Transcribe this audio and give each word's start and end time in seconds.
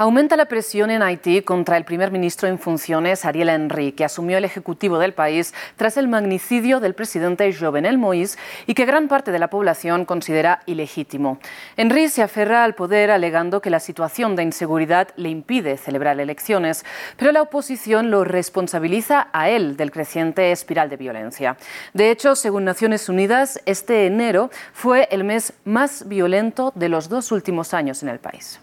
Aumenta 0.00 0.36
la 0.36 0.44
presión 0.44 0.92
en 0.92 1.02
Haití 1.02 1.42
contra 1.42 1.76
el 1.76 1.84
primer 1.84 2.12
ministro 2.12 2.46
en 2.46 2.60
funciones, 2.60 3.24
Ariel 3.24 3.48
Henry, 3.48 3.90
que 3.90 4.04
asumió 4.04 4.38
el 4.38 4.44
ejecutivo 4.44 5.00
del 5.00 5.12
país 5.12 5.52
tras 5.74 5.96
el 5.96 6.06
magnicidio 6.06 6.78
del 6.78 6.94
presidente 6.94 7.52
Jovenel 7.52 7.98
Moïse 7.98 8.38
y 8.68 8.74
que 8.74 8.84
gran 8.84 9.08
parte 9.08 9.32
de 9.32 9.40
la 9.40 9.50
población 9.50 10.04
considera 10.04 10.60
ilegítimo. 10.66 11.40
Henry 11.76 12.08
se 12.10 12.22
aferra 12.22 12.62
al 12.62 12.76
poder 12.76 13.10
alegando 13.10 13.60
que 13.60 13.70
la 13.70 13.80
situación 13.80 14.36
de 14.36 14.44
inseguridad 14.44 15.08
le 15.16 15.30
impide 15.30 15.76
celebrar 15.76 16.20
elecciones, 16.20 16.84
pero 17.16 17.32
la 17.32 17.42
oposición 17.42 18.12
lo 18.12 18.22
responsabiliza 18.22 19.26
a 19.32 19.50
él 19.50 19.76
del 19.76 19.90
creciente 19.90 20.52
espiral 20.52 20.90
de 20.90 20.96
violencia. 20.96 21.56
De 21.92 22.12
hecho, 22.12 22.36
según 22.36 22.64
Naciones 22.64 23.08
Unidas, 23.08 23.60
este 23.66 24.06
enero 24.06 24.52
fue 24.72 25.08
el 25.10 25.24
mes 25.24 25.54
más 25.64 26.06
violento 26.06 26.72
de 26.76 26.88
los 26.88 27.08
dos 27.08 27.32
últimos 27.32 27.74
años 27.74 28.04
en 28.04 28.10
el 28.10 28.20
país. 28.20 28.60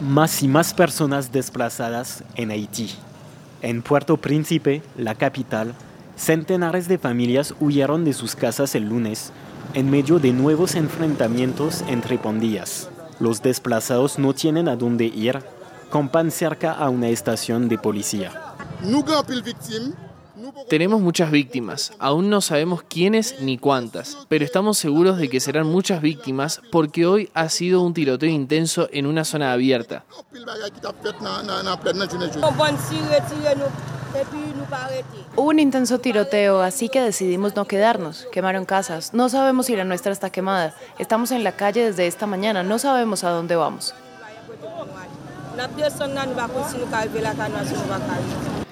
Más 0.00 0.44
y 0.44 0.48
más 0.48 0.74
personas 0.74 1.32
desplazadas 1.32 2.22
en 2.36 2.52
Haití. 2.52 2.94
En 3.62 3.82
Puerto 3.82 4.16
Príncipe, 4.16 4.80
la 4.96 5.16
capital, 5.16 5.74
centenares 6.14 6.86
de 6.86 6.98
familias 6.98 7.52
huyeron 7.58 8.04
de 8.04 8.12
sus 8.12 8.36
casas 8.36 8.76
el 8.76 8.88
lunes 8.88 9.32
en 9.74 9.90
medio 9.90 10.20
de 10.20 10.32
nuevos 10.32 10.76
enfrentamientos 10.76 11.82
entre 11.88 12.16
pandillas. 12.16 12.88
Los 13.18 13.42
desplazados 13.42 14.20
no 14.20 14.34
tienen 14.34 14.68
a 14.68 14.76
dónde 14.76 15.06
ir, 15.06 15.40
campan 15.90 16.30
cerca 16.30 16.70
a 16.70 16.90
una 16.90 17.08
estación 17.08 17.68
de 17.68 17.78
policía. 17.78 18.54
Tenemos 20.68 21.00
muchas 21.00 21.30
víctimas, 21.30 21.92
aún 21.98 22.30
no 22.30 22.40
sabemos 22.40 22.82
quiénes 22.82 23.40
ni 23.40 23.58
cuántas, 23.58 24.18
pero 24.28 24.44
estamos 24.44 24.78
seguros 24.78 25.18
de 25.18 25.28
que 25.28 25.40
serán 25.40 25.66
muchas 25.66 26.02
víctimas 26.02 26.60
porque 26.70 27.06
hoy 27.06 27.30
ha 27.34 27.48
sido 27.48 27.82
un 27.82 27.94
tiroteo 27.94 28.28
intenso 28.28 28.88
en 28.92 29.06
una 29.06 29.24
zona 29.24 29.52
abierta. 29.52 30.04
Hubo 35.36 35.48
un 35.48 35.58
intenso 35.58 35.98
tiroteo, 35.98 36.62
así 36.62 36.88
que 36.88 37.00
decidimos 37.00 37.54
no 37.56 37.66
quedarnos. 37.66 38.26
Quemaron 38.32 38.64
casas. 38.64 39.12
No 39.12 39.28
sabemos 39.28 39.66
si 39.66 39.76
la 39.76 39.84
nuestra 39.84 40.12
está 40.12 40.30
quemada. 40.30 40.74
Estamos 40.98 41.30
en 41.30 41.44
la 41.44 41.52
calle 41.52 41.84
desde 41.84 42.06
esta 42.06 42.26
mañana. 42.26 42.62
No 42.62 42.78
sabemos 42.78 43.24
a 43.24 43.30
dónde 43.30 43.56
vamos. 43.56 43.94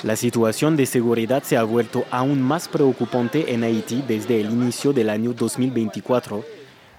La 0.03 0.15
situación 0.15 0.77
de 0.77 0.85
seguridad 0.85 1.43
se 1.43 1.57
ha 1.57 1.63
vuelto 1.63 2.05
aún 2.11 2.43
más 2.43 2.69
preocupante 2.69 3.55
en 3.55 3.65
Haití 3.65 4.05
desde 4.07 4.41
el 4.41 4.51
inicio 4.51 4.93
del 4.93 5.09
año 5.09 5.33
2024. 5.33 6.45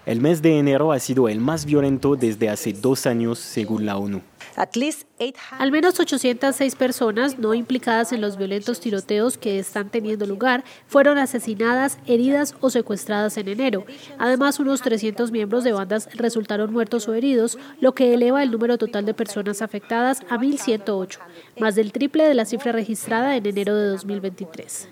El 0.08 0.20
mes 0.20 0.42
de 0.42 0.58
enero 0.58 0.92
ha 0.92 1.00
sido 1.00 1.30
el 1.30 1.40
más 1.40 1.66
violento 1.66 2.16
desde 2.16 2.50
hace 2.50 2.74
dos 2.74 3.06
años, 3.06 3.38
según 3.38 3.86
la 3.86 3.98
ONU. 3.98 4.22
Al 4.58 5.72
menos 5.72 6.00
806 6.00 6.76
personas 6.76 7.38
no 7.38 7.54
implicadas 7.54 8.12
en 8.12 8.22
los 8.22 8.38
violentos 8.38 8.80
tiroteos 8.80 9.38
que 9.38 9.60
están 9.60 9.90
teniendo 9.90 10.26
lugar 10.26 10.64
fueron 10.88 11.20
asesinadas, 11.20 12.00
heridas 12.08 12.56
o 12.60 12.72
secuestradas 12.72 13.38
en 13.38 13.50
enero. 13.50 13.86
Además, 14.18 14.60
unos 14.60 14.82
300 14.82 15.32
miembros 15.32 15.64
de 15.64 15.74
bandas 15.74 16.10
resultaron 16.16 16.74
muertos 16.74 17.08
o 17.08 17.14
heridos, 17.14 17.60
lo 17.82 17.94
que 17.94 18.16
eleva 18.16 18.42
el 18.42 18.50
número 18.50 18.80
total 18.80 19.06
de 19.06 19.14
personas 19.14 19.62
afectadas 19.62 20.22
a 20.28 20.38
1.108, 20.38 21.20
más 21.60 21.76
del 21.76 21.92
triple 21.92 22.28
de 22.28 22.34
la 22.34 22.46
cifra 22.46 22.72
registrada 22.72 23.36
en 23.36 23.46
enero 23.46 23.76
de 23.76 23.90
2023. 23.90 24.90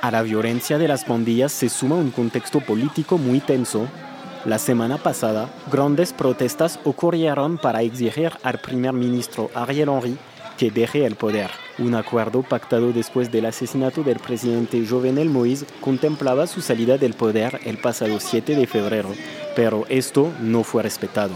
A 0.00 0.10
la 0.10 0.22
violencia 0.22 0.78
de 0.78 0.88
las 0.88 1.04
pandillas 1.04 1.52
se 1.52 1.68
suma 1.68 1.94
un 1.94 2.10
contexto 2.10 2.60
político 2.60 3.18
muy 3.18 3.38
tenso 3.38 3.86
la 4.46 4.58
semana 4.58 4.96
pasada, 4.96 5.50
grandes 5.72 6.12
protestas 6.12 6.78
ocurrieron 6.84 7.58
para 7.58 7.82
exigir 7.82 8.30
al 8.44 8.58
primer 8.58 8.92
ministro 8.92 9.50
Ariel 9.54 9.88
Henry 9.88 10.16
que 10.56 10.70
deje 10.70 11.04
el 11.04 11.16
poder. 11.16 11.50
Un 11.78 11.94
acuerdo 11.94 12.42
pactado 12.42 12.92
después 12.92 13.30
del 13.32 13.46
asesinato 13.46 14.02
del 14.02 14.20
presidente 14.20 14.86
Jovenel 14.88 15.30
Moïse 15.30 15.66
contemplaba 15.80 16.46
su 16.46 16.60
salida 16.60 16.96
del 16.96 17.14
poder 17.14 17.60
el 17.64 17.78
pasado 17.78 18.20
7 18.20 18.54
de 18.54 18.66
febrero, 18.66 19.10
pero 19.56 19.84
esto 19.88 20.32
no 20.40 20.62
fue 20.62 20.84
respetado. 20.84 21.34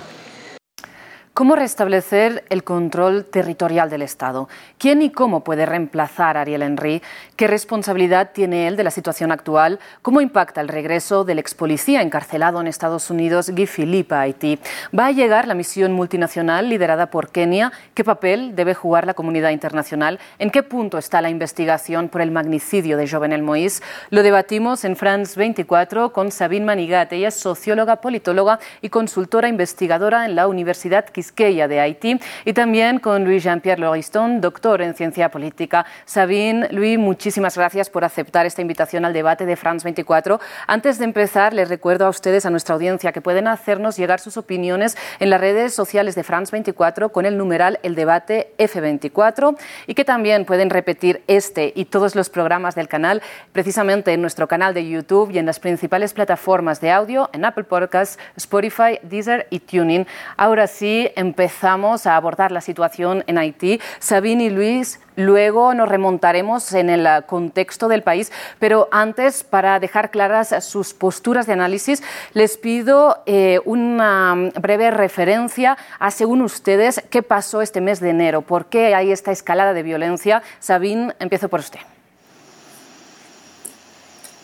¿Cómo 1.40 1.56
restablecer 1.56 2.44
el 2.50 2.64
control 2.64 3.24
territorial 3.24 3.88
del 3.88 4.02
Estado? 4.02 4.50
¿Quién 4.76 5.00
y 5.00 5.08
cómo 5.08 5.42
puede 5.42 5.64
reemplazar 5.64 6.36
a 6.36 6.42
Ariel 6.42 6.60
Henry? 6.60 7.00
¿Qué 7.34 7.46
responsabilidad 7.46 8.32
tiene 8.34 8.68
él 8.68 8.76
de 8.76 8.84
la 8.84 8.90
situación 8.90 9.32
actual? 9.32 9.78
¿Cómo 10.02 10.20
impacta 10.20 10.60
el 10.60 10.68
regreso 10.68 11.24
del 11.24 11.38
ex 11.38 11.54
policía 11.54 12.02
encarcelado 12.02 12.60
en 12.60 12.66
Estados 12.66 13.08
Unidos, 13.08 13.48
Guy 13.48 13.66
Philippe, 13.66 14.14
a 14.14 14.20
Haití? 14.20 14.58
¿Va 14.96 15.06
a 15.06 15.12
llegar 15.12 15.48
la 15.48 15.54
misión 15.54 15.92
multinacional 15.92 16.68
liderada 16.68 17.06
por 17.06 17.30
Kenia? 17.30 17.72
¿Qué 17.94 18.04
papel 18.04 18.54
debe 18.54 18.74
jugar 18.74 19.06
la 19.06 19.14
comunidad 19.14 19.48
internacional? 19.48 20.18
¿En 20.38 20.50
qué 20.50 20.62
punto 20.62 20.98
está 20.98 21.22
la 21.22 21.30
investigación 21.30 22.10
por 22.10 22.20
el 22.20 22.32
magnicidio 22.32 22.98
de 22.98 23.08
Jovenel 23.08 23.42
Moïse? 23.42 23.82
Lo 24.10 24.22
debatimos 24.22 24.84
en 24.84 24.94
France 24.94 25.40
24 25.40 26.12
con 26.12 26.32
Sabine 26.32 26.66
Manigat. 26.66 27.10
Ella 27.14 27.28
es 27.28 27.36
socióloga, 27.36 28.02
politóloga 28.02 28.60
y 28.82 28.90
consultora 28.90 29.48
investigadora 29.48 30.26
en 30.26 30.36
la 30.36 30.46
Universidad 30.46 31.06
Quisqueya 31.30 31.68
de 31.68 31.80
Haití, 31.80 32.20
y 32.44 32.52
también 32.52 32.98
con 32.98 33.24
Luis 33.24 33.44
Jean-Pierre 33.44 33.80
Loriston, 33.80 34.40
doctor 34.40 34.82
en 34.82 34.94
ciencia 34.94 35.30
política. 35.30 35.86
Sabine, 36.04 36.68
Luis, 36.70 36.98
muchísimas 36.98 37.56
gracias 37.56 37.88
por 37.88 38.04
aceptar 38.04 38.46
esta 38.46 38.62
invitación 38.62 39.04
al 39.04 39.12
debate 39.12 39.46
de 39.46 39.56
France 39.56 39.84
24. 39.84 40.40
Antes 40.66 40.98
de 40.98 41.04
empezar, 41.04 41.54
les 41.54 41.68
recuerdo 41.68 42.06
a 42.06 42.08
ustedes, 42.08 42.46
a 42.46 42.50
nuestra 42.50 42.74
audiencia, 42.74 43.12
que 43.12 43.20
pueden 43.20 43.46
hacernos 43.48 43.96
llegar 43.96 44.20
sus 44.20 44.36
opiniones 44.36 44.96
en 45.18 45.30
las 45.30 45.40
redes 45.40 45.74
sociales 45.74 46.14
de 46.14 46.24
France 46.24 46.50
24 46.52 47.10
con 47.10 47.26
el 47.26 47.36
numeral 47.36 47.78
El 47.82 47.94
Debate 47.94 48.52
F24 48.58 49.56
y 49.86 49.94
que 49.94 50.04
también 50.04 50.44
pueden 50.44 50.70
repetir 50.70 51.22
este 51.26 51.72
y 51.74 51.84
todos 51.86 52.14
los 52.14 52.28
programas 52.28 52.74
del 52.74 52.88
canal 52.88 53.22
precisamente 53.52 54.12
en 54.12 54.20
nuestro 54.20 54.48
canal 54.48 54.74
de 54.74 54.88
YouTube 54.88 55.30
y 55.30 55.38
en 55.38 55.46
las 55.46 55.60
principales 55.60 56.12
plataformas 56.12 56.80
de 56.80 56.90
audio 56.90 57.30
en 57.32 57.44
Apple 57.44 57.64
Podcasts, 57.64 58.18
Spotify, 58.36 58.98
Deezer 59.02 59.46
y 59.50 59.60
Tuning. 59.60 60.06
Ahora 60.36 60.66
sí, 60.66 61.10
empezamos 61.20 62.06
a 62.06 62.16
abordar 62.16 62.50
la 62.50 62.60
situación 62.60 63.22
en 63.26 63.38
Haití. 63.38 63.80
Sabine 63.98 64.44
y 64.44 64.50
Luis, 64.50 65.00
luego 65.16 65.74
nos 65.74 65.88
remontaremos 65.88 66.72
en 66.72 66.90
el 66.90 67.06
contexto 67.26 67.88
del 67.88 68.02
país, 68.02 68.32
pero 68.58 68.88
antes, 68.90 69.44
para 69.44 69.78
dejar 69.78 70.10
claras 70.10 70.54
sus 70.64 70.94
posturas 70.94 71.46
de 71.46 71.52
análisis, 71.52 72.02
les 72.32 72.56
pido 72.56 73.22
eh, 73.26 73.60
una 73.64 74.50
breve 74.60 74.90
referencia 74.90 75.78
a, 75.98 76.10
según 76.10 76.42
ustedes, 76.42 77.02
qué 77.10 77.22
pasó 77.22 77.62
este 77.62 77.80
mes 77.80 78.00
de 78.00 78.10
enero, 78.10 78.42
por 78.42 78.66
qué 78.66 78.94
hay 78.94 79.12
esta 79.12 79.30
escalada 79.30 79.72
de 79.72 79.82
violencia. 79.82 80.42
Sabine, 80.58 81.14
empiezo 81.20 81.48
por 81.48 81.60
usted. 81.60 81.80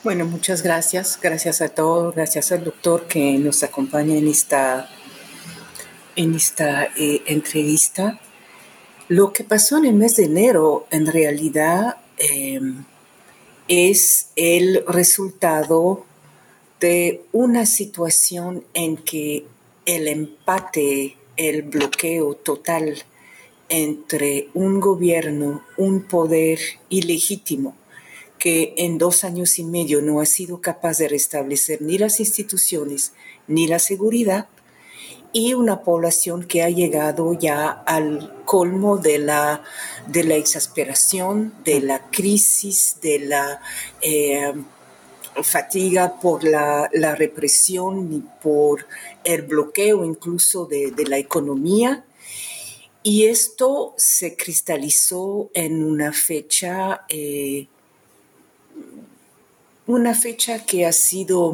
Bueno, 0.07 0.25
muchas 0.25 0.63
gracias. 0.63 1.19
Gracias 1.21 1.61
a 1.61 1.69
todos. 1.69 2.15
Gracias 2.15 2.53
al 2.53 2.63
doctor 2.63 3.09
que 3.09 3.39
nos 3.39 3.65
acompaña 3.65 4.15
en 4.15 4.29
esta 4.29 4.89
en 6.17 6.35
esta 6.35 6.85
eh, 6.97 7.23
entrevista, 7.27 8.21
lo 9.09 9.33
que 9.33 9.45
pasó 9.45 9.79
en 9.79 9.85
el 9.85 9.95
mes 9.95 10.17
de 10.17 10.25
enero 10.25 10.87
en 10.91 11.07
realidad 11.07 11.99
em, 12.19 12.85
es 13.69 14.31
el 14.35 14.85
resultado 14.89 16.05
de 16.81 17.23
una 17.33 17.67
situación 17.67 18.65
en 18.75 18.97
que 18.97 19.47
el 19.85 20.09
empate, 20.09 21.17
el 21.37 21.63
bloqueo 21.63 22.35
total 22.35 23.05
entre 23.69 24.49
un 24.55 24.81
gobierno, 24.81 25.63
un 25.77 26.03
poder 26.03 26.59
ilegítimo, 26.89 27.77
que 28.39 28.75
en 28.77 28.99
dos 28.99 29.25
años 29.25 29.59
y 29.59 29.65
medio 29.65 30.03
no 30.03 30.21
ha 30.21 30.27
sido 30.27 30.61
capaz 30.61 30.99
de 30.99 31.09
restablecer 31.09 31.83
ni 31.83 31.99
las 31.99 32.21
instituciones 32.21 33.13
ni 33.49 33.67
la 33.67 33.79
seguridad, 33.79 34.49
y 35.37 35.53
una 35.53 35.83
población 35.83 36.45
que 36.45 36.63
ha 36.63 36.71
llegado 36.71 37.35
ya 37.35 37.69
al 37.69 38.43
colmo 38.47 38.97
de 38.97 39.19
la, 39.19 39.63
de 40.07 40.25
la 40.25 40.35
exasperación, 40.37 41.53
de 41.63 41.83
la 41.83 42.09
crisis, 42.11 42.97
de 43.03 43.19
la 43.19 43.61
eh, 44.01 44.55
fatiga 45.43 46.19
por 46.21 46.43
la, 46.43 46.89
represión 47.17 48.11
y 48.15 48.25
por 48.43 48.87
el 49.25 49.43
bloqueo 49.43 50.07
incluso 50.07 50.65
de, 50.65 50.95
la 51.07 51.19
economía. 51.19 52.07
Y 53.03 53.27
esto 53.27 53.93
se 53.99 54.37
cristalizó 54.37 55.51
en 55.53 55.85
una 55.85 56.15
fecha 56.15 57.05
eh, 57.11 57.67
una 59.87 60.15
fecha 60.15 60.65
que 60.65 60.87
ha 60.87 60.93
sido 60.93 61.53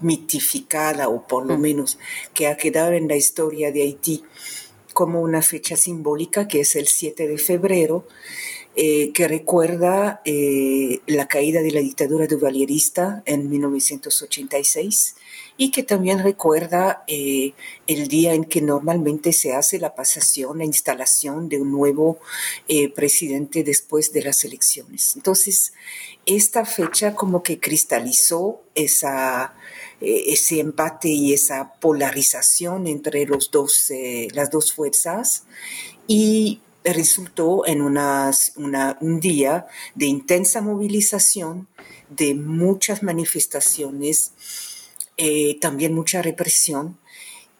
mitificada 0.00 1.08
o 1.08 1.26
por 1.26 1.46
lo 1.46 1.56
mm. 1.56 1.60
menos 1.60 1.98
que 2.34 2.46
ha 2.46 2.56
quedado 2.56 2.92
en 2.92 3.08
la 3.08 3.16
historia 3.16 3.72
de 3.72 3.82
Haití 3.82 4.24
como 4.94 5.20
una 5.20 5.42
fecha 5.42 5.76
simbólica 5.76 6.48
que 6.48 6.60
es 6.60 6.76
el 6.76 6.86
7 6.86 7.28
de 7.28 7.36
febrero, 7.36 8.06
eh, 8.76 9.12
que 9.12 9.28
recuerda 9.28 10.22
eh, 10.24 11.00
la 11.06 11.28
caída 11.28 11.62
de 11.62 11.70
la 11.70 11.80
dictadura 11.80 12.26
duvalierista 12.26 13.22
en 13.26 13.50
1986 13.50 15.16
y 15.56 15.70
que 15.70 15.84
también 15.84 16.20
recuerda 16.20 17.04
eh, 17.06 17.52
el 17.86 18.08
día 18.08 18.34
en 18.34 18.44
que 18.44 18.62
normalmente 18.62 19.32
se 19.32 19.52
hace 19.52 19.78
la 19.78 19.94
pasación, 19.94 20.58
la 20.58 20.64
instalación 20.64 21.48
de 21.48 21.60
un 21.60 21.70
nuevo 21.70 22.18
presidente 22.96 23.62
después 23.62 24.12
de 24.12 24.22
las 24.22 24.44
elecciones. 24.44 25.14
Entonces, 25.14 25.72
esta 26.26 26.64
fecha 26.64 27.14
como 27.14 27.44
que 27.44 27.60
cristalizó 27.60 28.62
esa, 28.74 29.54
ese 30.04 30.60
empate 30.60 31.08
y 31.08 31.32
esa 31.32 31.74
polarización 31.80 32.86
entre 32.86 33.26
los 33.26 33.50
dos, 33.50 33.90
las 34.32 34.50
dos 34.50 34.72
fuerzas 34.72 35.44
y 36.06 36.60
resultó 36.84 37.66
en 37.66 37.80
un 37.80 39.20
día 39.20 39.66
de 39.94 40.06
intensa 40.06 40.60
movilización, 40.60 41.66
de 42.10 42.34
muchas 42.34 43.02
manifestaciones, 43.02 44.32
eh, 45.16 45.58
también 45.60 45.94
mucha 45.94 46.20
represión. 46.20 46.98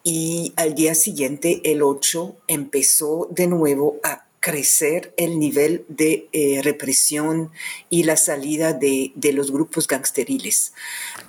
Y 0.03 0.53
al 0.57 0.75
día 0.75 0.95
siguiente, 0.95 1.63
el 1.65 1.83
8, 1.83 2.37
empezó 2.47 3.29
de 3.31 3.47
nuevo 3.47 3.97
a 4.05 4.27
crecer 4.45 5.15
el 5.17 5.39
nivel 5.39 5.87
de 5.89 6.29
eh, 6.33 6.61
represión 6.63 7.51
y 7.89 8.03
la 8.03 8.19
salida 8.19 8.75
de, 8.75 9.11
los 9.33 9.51
grupos 9.51 9.89
gangsteriles. 9.89 10.75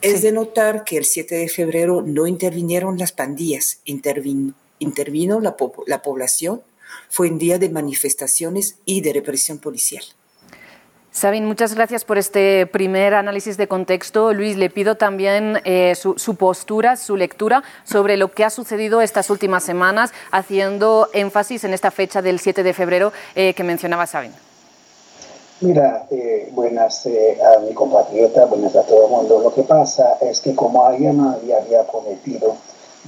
Es 0.02 0.22
de 0.22 0.34
notar 0.34 0.84
que 0.84 0.98
el 0.98 1.06
7 1.06 1.34
de 1.34 1.48
febrero 1.48 2.02
no 2.02 2.28
intervinieron 2.28 2.98
las 2.98 3.14
pandillas, 3.14 3.80
intervino, 3.86 4.54
intervino 4.80 5.40
la, 5.40 5.56
la 5.88 6.02
población 6.02 6.62
fue 7.08 7.30
un 7.30 7.38
día 7.38 7.58
de 7.58 7.70
manifestaciones 7.70 8.80
y 8.84 9.00
de 9.00 9.14
represión 9.14 9.60
policial. 9.60 10.04
Sabin, 11.16 11.46
muchas 11.46 11.74
gracias 11.74 12.04
por 12.04 12.18
este 12.18 12.66
primer 12.66 13.14
análisis 13.14 13.56
de 13.56 13.70
contexto. 13.70 14.34
Luis, 14.34 14.58
le 14.58 14.70
pido 14.70 14.96
también 14.96 15.62
eh, 15.64 15.96
su, 15.96 16.36
postura, 16.36 16.98
su 16.98 17.16
lectura 17.16 17.64
sobre 17.86 18.18
lo 18.18 18.34
que 18.34 18.44
ha 18.44 18.50
sucedido 18.50 19.00
estas 19.00 19.30
últimas 19.30 19.64
semanas, 19.64 20.12
haciendo 20.32 21.08
énfasis 21.14 21.64
en 21.64 21.74
esta 21.74 21.90
fecha 21.90 22.22
del 22.22 22.42
7 22.42 22.64
de 22.64 22.74
febrero 22.74 23.14
eh, 23.34 23.54
que 23.54 23.64
mencionaba 23.64 24.06
Sabin. 24.08 24.34
Mira, 25.62 26.06
eh, 26.12 26.50
buenas 26.52 27.06
a 27.08 27.62
mi 27.62 27.74
compatriota, 27.74 28.44
buenas 28.48 28.76
a 28.76 28.84
todo 28.84 29.06
el 29.06 29.12
mundo. 29.12 29.40
Lo 29.42 29.54
que 29.54 29.64
pasa 29.64 30.18
es 30.20 30.42
que 30.42 30.54
como 30.54 30.86
alguien 30.86 31.18
había, 31.22 31.60
había 31.60 31.88
prometido 31.88 32.58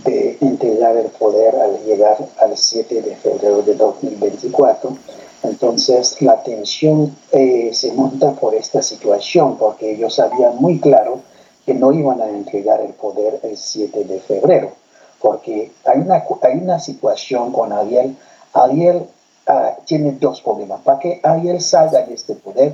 de 0.05 0.37
entregar 0.39 0.95
el 0.95 1.07
poder 1.07 1.57
al 1.57 1.83
llegar 1.83 2.15
al 2.39 2.55
7 2.55 3.01
de 3.01 3.17
febrero 3.17 3.63
de 3.63 3.75
2024. 3.75 4.97
Entonces 5.43 6.21
la 6.21 6.41
tensión 6.43 7.15
eh, 7.31 7.69
se 7.73 7.93
monta 7.93 8.33
por 8.33 8.55
esta 8.55 8.81
situación 8.81 9.57
porque 9.57 9.91
ellos 9.91 10.15
sabían 10.15 10.57
muy 10.57 10.79
claro 10.79 11.19
que 11.65 11.73
no 11.73 11.91
iban 11.91 12.21
a 12.21 12.29
entregar 12.29 12.81
el 12.81 12.93
poder 12.93 13.41
el 13.43 13.57
7 13.57 14.05
de 14.05 14.19
febrero, 14.19 14.71
porque 15.19 15.71
hay 15.83 15.99
una, 15.99 16.23
hay 16.41 16.57
una 16.57 16.79
situación 16.79 17.51
con 17.51 17.73
Ariel. 17.73 18.15
Ariel 18.53 19.05
ah, 19.47 19.75
tiene 19.85 20.13
dos 20.13 20.41
problemas. 20.41 20.79
Para 20.81 20.99
que 20.99 21.19
Ariel 21.23 21.59
salga 21.59 22.03
de 22.03 22.13
este 22.13 22.35
poder, 22.35 22.73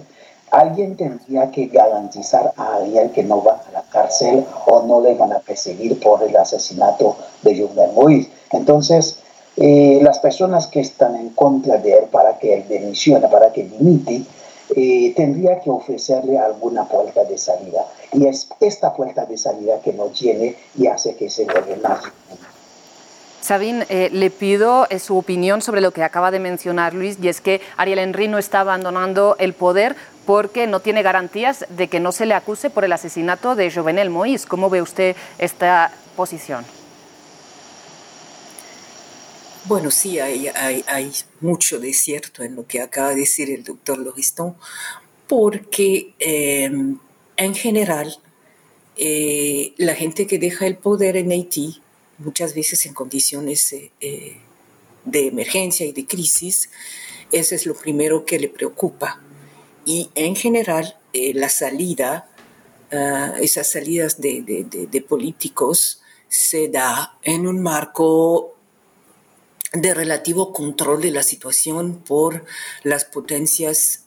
alguien 0.52 0.96
tendría 0.96 1.50
que 1.50 1.66
garantizar 1.66 2.54
a 2.56 2.76
alguien 2.76 3.10
que 3.10 3.24
no 3.24 3.44
va 3.44 3.64
a 3.68 3.72
la 3.72 3.82
cárcel 3.82 4.46
o 4.68 4.84
no 4.84 5.02
le 5.02 5.16
van 5.16 5.34
a 5.34 5.40
perseguir 5.40 6.00
por 6.00 6.22
el 6.22 6.38
asesinato 6.38 7.16
de 7.42 7.60
Jovenel 7.60 7.96
Moïse. 7.96 8.30
Entonces, 8.52 9.23
eh, 9.58 10.00
las 10.02 10.20
personas 10.20 10.68
que 10.68 10.80
están 10.80 11.16
en 11.16 11.30
contra 11.30 11.78
de 11.78 11.94
él 11.94 12.06
para 12.12 12.38
que 12.40 12.56
él 12.56 12.66
dimisione, 12.68 13.28
para 13.28 13.52
que 13.52 13.64
dimite, 13.64 14.24
eh, 14.76 15.14
tendría 15.16 15.60
que 15.60 15.70
ofrecerle 15.70 16.38
alguna 16.38 16.88
puerta 16.88 17.24
de 17.24 17.38
salida. 17.38 17.86
Y 18.14 18.26
es 18.28 18.50
esta 18.60 18.94
puerta 18.94 19.26
de 19.26 19.38
salida 19.38 19.80
que 19.82 19.94
no 19.94 20.06
tiene 20.06 20.56
y 20.78 20.88
hace 20.88 21.16
que 21.16 21.30
se 21.30 21.46
vuelva 21.46 21.90
más 21.90 22.04
Sabine, 23.44 23.86
eh, 23.90 24.10
le 24.10 24.30
pido 24.30 24.88
eh, 24.90 25.00
su 25.00 25.18
opinión 25.18 25.62
sobre 25.62 25.82
lo 25.82 25.92
que 25.92 26.02
acaba 26.02 26.32
de 26.32 26.40
mencionar 26.40 26.94
Luis, 26.94 27.18
y 27.22 27.28
es 27.28 27.42
que 27.42 27.60
Ariel 27.76 28.00
Henry 28.00 28.30
no 28.30 28.38
está 28.38 28.62
abandonando 28.62 29.36
el 29.38 29.52
poder 29.52 29.98
porque 30.26 30.66
no 30.66 30.80
tiene 30.80 31.02
garantías 31.04 31.66
de 31.68 31.90
que 31.90 32.00
no 32.00 32.14
se 32.14 32.26
le 32.26 32.36
acuse 32.36 32.70
por 32.70 32.86
el 32.86 32.94
asesinato 32.94 33.56
de 33.56 33.70
Jovenel 33.70 34.10
Moïse. 34.10 34.48
¿Cómo 34.48 34.70
ve 34.70 34.82
usted 34.82 35.18
esta 35.40 35.92
posición? 36.16 36.64
Bueno, 39.66 39.92
sí, 39.92 40.20
hay, 40.20 40.52
mucho 41.40 41.80
de 41.80 41.94
cierto 41.94 42.44
en 42.44 42.56
lo 42.56 42.68
que 42.68 42.82
acaba 42.82 43.10
de 43.10 43.22
decir 43.22 43.50
el 43.50 43.64
doctor 43.64 43.98
Loriston, 43.98 44.58
porque 45.26 46.14
em, 46.20 47.00
en 47.38 47.56
general 47.56 48.20
eh, 48.98 49.74
la 49.78 49.96
gente 49.96 50.28
que 50.28 50.38
deja 50.38 50.68
el 50.68 50.76
poder 50.76 51.16
en 51.16 51.32
Haití 51.32 51.82
muchas 52.18 52.54
veces 52.54 52.86
en 52.86 52.94
condiciones 52.94 53.72
eh, 53.72 53.92
eh, 54.02 54.38
de 55.06 55.28
emergencia 55.28 55.86
y 55.86 55.94
de 55.94 56.06
crisis, 56.06 56.70
eso 57.32 57.56
es 57.56 57.66
lo 57.66 57.74
primero 57.74 58.26
que 58.26 58.40
le 58.40 58.50
preocupa. 58.50 59.22
Y 59.86 60.10
en 60.16 60.36
general, 60.36 60.98
la 61.14 61.50
salida, 61.50 62.30
ah, 62.92 63.34
esas 63.40 63.72
salidas 63.72 64.20
de, 64.20 65.06
políticos, 65.08 66.02
se 66.28 66.68
da 66.68 67.18
en 67.24 67.48
un 67.48 67.62
marco 67.62 68.53
de 69.74 69.94
relativo 69.94 70.54
control 70.54 71.02
de 71.02 71.12
la 71.12 71.24
situación 71.24 72.04
por 72.06 72.46
las 72.84 73.06
potencias, 73.06 74.04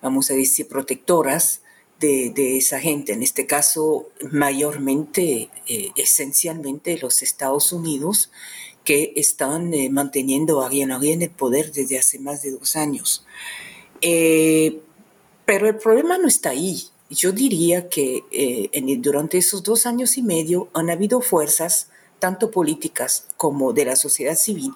vamos 0.00 0.30
a 0.30 0.34
decir, 0.34 0.68
protectoras 0.68 1.60
de, 2.00 2.58
esa 2.58 2.80
gente, 2.80 3.12
en 3.12 3.22
este 3.22 3.46
caso 3.46 4.08
mayormente, 4.30 5.50
eh, 5.66 5.90
esencialmente 5.96 6.98
los 6.98 7.22
Estados 7.22 7.72
Unidos, 7.72 8.30
que 8.84 9.12
están 9.16 9.72
eh, 9.72 9.88
manteniendo 9.88 10.62
a 10.62 10.70
en 10.70 11.22
el 11.22 11.30
poder 11.30 11.72
desde 11.72 11.98
hace 11.98 12.18
más 12.18 12.42
de 12.42 12.50
dos 12.50 12.76
años. 12.76 13.24
Eh, 14.02 14.80
pero 15.46 15.68
el 15.68 15.76
problema 15.76 16.18
no 16.18 16.28
está 16.28 16.50
ahí. 16.50 16.84
Yo 17.08 17.32
diría 17.32 17.88
que 17.88 18.24
durante 18.98 19.38
esos 19.38 19.62
dos 19.62 19.86
años 19.86 20.16
y 20.16 20.22
medio 20.22 20.68
han 20.72 20.90
habido 20.90 21.20
fuerzas, 21.20 21.88
tanto 22.18 22.50
políticas 22.50 23.28
como 23.36 23.72
de 23.72 23.84
la 23.84 23.96
sociedad 23.96 24.36
civil, 24.36 24.72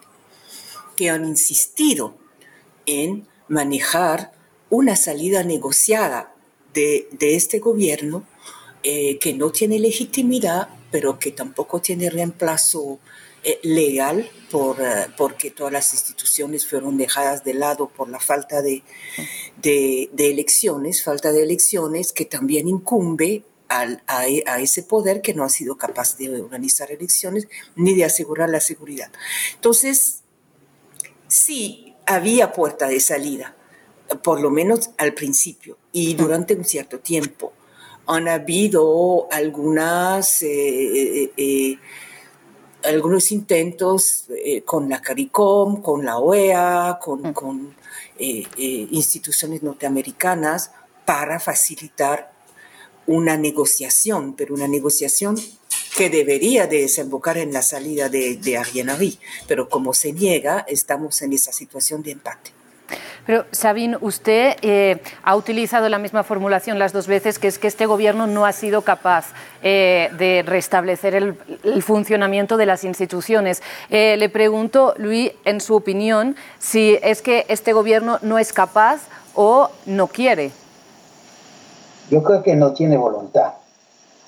que 0.96 1.10
han 1.10 1.24
insistido 1.24 2.16
en 2.86 3.26
manejar 3.48 4.32
una 4.70 4.96
salida 4.96 5.42
negociada 5.44 6.34
de, 6.74 7.08
este 7.20 7.58
gobierno 7.58 8.24
eh, 8.82 9.18
que 9.18 9.34
no 9.34 9.50
tiene 9.50 9.78
legitimidad, 9.78 10.68
pero 10.90 11.18
que 11.18 11.32
tampoco 11.32 11.80
tiene 11.80 12.10
reemplazo 12.10 12.98
eh, 13.44 13.60
legal 13.62 14.28
por, 14.50 14.80
eh, 14.80 15.06
porque 15.16 15.50
todas 15.50 15.72
las 15.72 15.92
instituciones 15.92 16.66
fueron 16.66 16.96
dejadas 16.96 17.44
de 17.44 17.54
lado 17.54 17.88
por 17.88 18.08
la 18.08 18.20
falta 18.20 18.62
de, 18.62 18.82
de, 19.56 20.10
elecciones, 20.16 21.02
falta 21.02 21.32
de 21.32 21.42
elecciones 21.42 22.12
que 22.12 22.24
también 22.24 22.68
incumbe 22.68 23.44
al, 23.68 24.02
a, 24.06 24.20
a, 24.20 24.60
ese 24.60 24.82
poder 24.82 25.20
que 25.22 25.34
no 25.34 25.44
ha 25.44 25.48
sido 25.48 25.76
capaz 25.76 26.16
de 26.16 26.40
organizar 26.40 26.90
elecciones 26.90 27.48
ni 27.76 27.94
de 27.94 28.04
asegurar 28.04 28.48
la 28.48 28.60
seguridad. 28.60 29.10
Entonces, 29.54 30.22
sí, 31.28 31.94
había 32.08 32.52
puerta 32.52 32.88
de 32.88 33.00
salida, 33.00 33.54
por 34.22 34.40
lo 34.40 34.50
menos 34.50 34.90
al 34.96 35.12
principio 35.12 35.76
y 35.92 36.14
durante 36.14 36.54
un 36.54 36.64
cierto 36.64 36.98
tiempo. 37.00 37.52
Han 38.06 38.26
habido 38.26 39.28
algunas, 39.30 40.42
eh, 40.42 40.48
eh, 40.48 41.32
eh, 41.36 41.78
algunos 42.84 43.30
intentos 43.32 44.24
con 44.64 44.88
la 44.88 45.02
CARICOM, 45.02 45.82
con 45.82 46.06
la 46.06 46.16
OEA, 46.16 46.98
con, 47.02 47.34
con 47.34 47.76
instituciones 48.18 49.62
norteamericanas 49.62 50.70
para 51.04 51.38
facilitar 51.38 52.37
una 53.08 53.36
negociación, 53.36 54.34
pero 54.34 54.54
una 54.54 54.68
negociación 54.68 55.36
que 55.96 56.10
debería 56.10 56.66
de 56.66 56.82
desembocar 56.82 57.38
en 57.38 57.52
la 57.52 57.62
salida 57.62 58.08
de, 58.08 58.36
de 58.36 59.18
Pero 59.48 59.68
como 59.68 59.94
se 59.94 60.12
niega, 60.12 60.64
estamos 60.68 61.22
en 61.22 61.32
esa 61.32 61.52
situación 61.52 62.02
de 62.02 62.12
empate. 62.12 62.52
Pero, 63.26 63.44
Sabine, 63.50 63.98
usted 64.00 64.56
eh, 64.62 65.02
ha 65.22 65.36
utilizado 65.36 65.88
la 65.88 65.98
misma 65.98 66.22
formulación 66.22 66.78
las 66.78 66.92
dos 66.92 67.06
veces, 67.06 67.38
que 67.38 67.48
es 67.48 67.58
que 67.58 67.66
este 67.66 67.86
gobierno 67.86 68.26
no 68.26 68.46
ha 68.46 68.52
sido 68.52 68.82
capaz 68.82 69.26
eh, 69.62 70.10
de 70.18 70.42
restablecer 70.46 71.14
el, 71.14 71.36
funcionamiento 71.82 72.56
de 72.56 72.66
las 72.66 72.84
instituciones. 72.84 73.62
Eh, 73.90 74.16
le 74.18 74.28
pregunto, 74.28 74.94
Luis, 74.96 75.32
en 75.44 75.60
su 75.60 75.74
opinión, 75.74 76.36
si 76.58 76.98
es 77.02 77.20
que 77.20 77.44
este 77.48 77.72
gobierno 77.72 78.18
no 78.22 78.38
es 78.38 78.52
capaz 78.52 79.02
o 79.34 79.70
no 79.84 80.06
quiere. 80.06 80.52
Yo 82.10 82.22
creo 82.22 82.42
que 82.42 82.56
no 82.56 82.72
tiene 82.72 82.96
voluntad. 82.96 83.52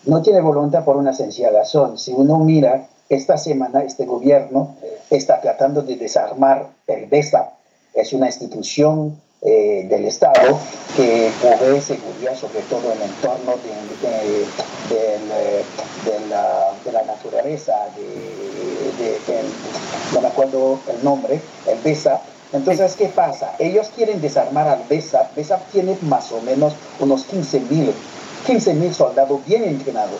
No 0.04 0.22
tiene 0.22 0.40
voluntad 0.40 0.84
por 0.84 0.96
una 0.96 1.12
sencilla 1.12 1.50
razón. 1.50 1.98
Si 1.98 2.12
uno 2.12 2.38
mira, 2.38 2.88
esta 3.08 3.36
semana 3.36 3.82
este 3.82 4.06
gobierno 4.06 4.76
está 5.10 5.40
tratando 5.40 5.82
de 5.82 5.96
desarmar 5.96 6.68
el 6.86 7.10
DESA, 7.10 7.52
es 7.92 8.12
una 8.12 8.26
institución 8.26 9.20
eh, 9.42 9.86
del 9.88 10.04
Estado 10.04 10.58
que 10.96 11.30
provee 11.40 11.80
seguridad 11.80 12.34
sobre 12.36 12.60
todo 12.68 12.92
en 12.92 13.00
el 13.00 13.08
entorno 13.08 13.54
de, 13.56 14.12
la, 16.92 17.02
naturaleza, 17.02 17.74
no 20.14 20.20
me 20.20 20.28
acuerdo 20.28 20.78
el 20.88 21.02
nombre, 21.04 21.40
el 21.66 21.78
BESA. 21.80 22.20
Entonces, 22.52 22.96
¿qué 22.96 23.06
pasa? 23.06 23.54
Ellos 23.58 23.90
quieren 23.94 24.20
desarmar 24.20 24.68
al 24.68 24.82
BESA. 24.88 25.30
BESA 25.36 25.58
tiene 25.72 25.96
más 26.02 26.32
o 26.32 26.40
menos 26.42 26.74
unos 26.98 27.24
15 27.24 27.60
mil 27.60 27.94
15 28.46 28.94
soldados 28.94 29.44
bien 29.44 29.64
entrenados. 29.64 30.18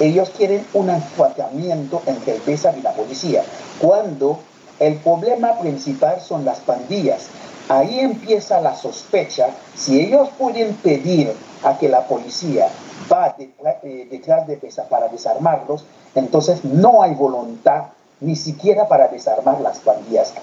Ellos 0.00 0.30
quieren 0.36 0.66
un 0.74 0.90
enfrentamiento 0.90 2.02
entre 2.06 2.36
el 2.36 2.42
BESA 2.42 2.76
y 2.76 2.82
la 2.82 2.92
policía, 2.92 3.42
cuando 3.78 4.40
el 4.78 4.96
problema 4.96 5.58
principal 5.58 6.20
son 6.20 6.44
las 6.44 6.58
pandillas 6.60 7.28
ahí 7.70 8.00
empieza 8.00 8.60
la 8.60 8.74
sospecha. 8.74 9.50
Si 9.76 10.00
ellos 10.00 10.28
pueden 10.36 10.74
pedir 10.74 11.32
a 11.62 11.78
que 11.78 11.88
la 11.88 12.06
policía 12.06 12.68
va 13.10 13.36
eh, 13.38 14.08
detrás 14.10 14.46
de 14.46 14.56
PESA 14.56 14.88
para 14.88 15.08
desarmarlos, 15.08 15.84
entonces 16.14 16.64
no 16.64 17.02
hay 17.02 17.14
voluntad 17.14 17.84
ni 18.20 18.36
siquiera 18.36 18.88
para 18.88 19.08
desarmar 19.08 19.60
las 19.60 19.78
pandillas. 19.78 20.34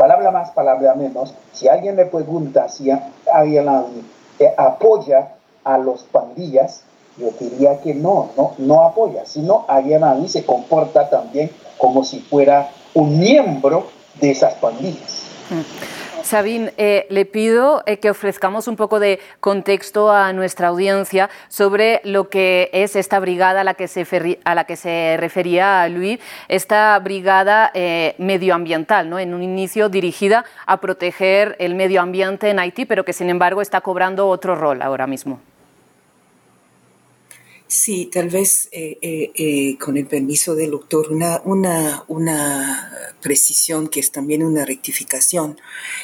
Palabra 0.00 0.30
más, 0.30 0.50
palabra 0.52 0.94
menos, 0.94 1.34
si 1.52 1.68
alguien 1.68 1.94
me 1.94 2.06
pregunta 2.06 2.70
si 2.70 2.88
eh, 2.88 4.54
apoya 4.56 5.34
a 5.62 5.76
los 5.76 6.04
pandillas, 6.04 6.84
yo 7.18 7.28
diría 7.38 7.82
que 7.82 7.92
no, 7.92 8.30
no, 8.34 8.54
no 8.56 8.80
apoya, 8.80 9.26
sino 9.26 9.66
alguien 9.68 10.02
ahí 10.02 10.26
se 10.26 10.46
comporta 10.46 11.10
también 11.10 11.50
como 11.76 12.02
si 12.02 12.20
fuera 12.20 12.70
un 12.94 13.18
miembro 13.18 13.88
de 14.18 14.30
esas 14.30 14.54
pandillas. 14.54 15.24
Mm. 15.50 15.89
Sabine, 16.22 16.72
eh, 16.76 17.06
le 17.10 17.24
pido 17.24 17.82
eh, 17.86 17.98
que 17.98 18.10
ofrezcamos 18.10 18.68
un 18.68 18.76
poco 18.76 19.00
de 19.00 19.20
contexto 19.40 20.10
a 20.10 20.32
nuestra 20.32 20.68
audiencia 20.68 21.30
sobre 21.48 22.00
lo 22.04 22.28
que 22.28 22.70
es 22.72 22.96
esta 22.96 23.18
brigada 23.18 23.62
a 23.62 23.64
la 23.64 23.74
que 23.74 23.88
se, 23.88 24.38
a 24.44 24.54
la 24.54 24.64
que 24.64 24.76
se 24.76 25.16
refería 25.18 25.88
Luis, 25.88 26.20
esta 26.48 26.98
brigada 26.98 27.70
eh, 27.74 28.14
medioambiental, 28.18 29.08
¿no? 29.08 29.18
en 29.18 29.34
un 29.34 29.42
inicio 29.42 29.88
dirigida 29.88 30.44
a 30.66 30.80
proteger 30.80 31.56
el 31.58 31.74
medio 31.74 32.00
ambiente 32.00 32.50
en 32.50 32.58
Haití, 32.58 32.84
pero 32.84 33.04
que 33.04 33.12
sin 33.12 33.30
embargo 33.30 33.62
está 33.62 33.80
cobrando 33.80 34.28
otro 34.28 34.54
rol 34.54 34.82
ahora 34.82 35.06
mismo. 35.06 35.40
Sí, 37.70 38.06
tal 38.06 38.30
vez 38.30 38.68
eh, 38.72 38.98
eh, 39.00 39.30
eh, 39.36 39.78
con 39.78 39.96
el 39.96 40.04
permiso 40.04 40.56
del 40.56 40.72
doctor, 40.72 41.12
una, 41.12 41.40
una, 41.44 42.04
una 42.08 42.90
precisión 43.22 43.86
que 43.86 44.00
es 44.00 44.10
también 44.10 44.42
una 44.42 44.64
rectificación. 44.64 45.56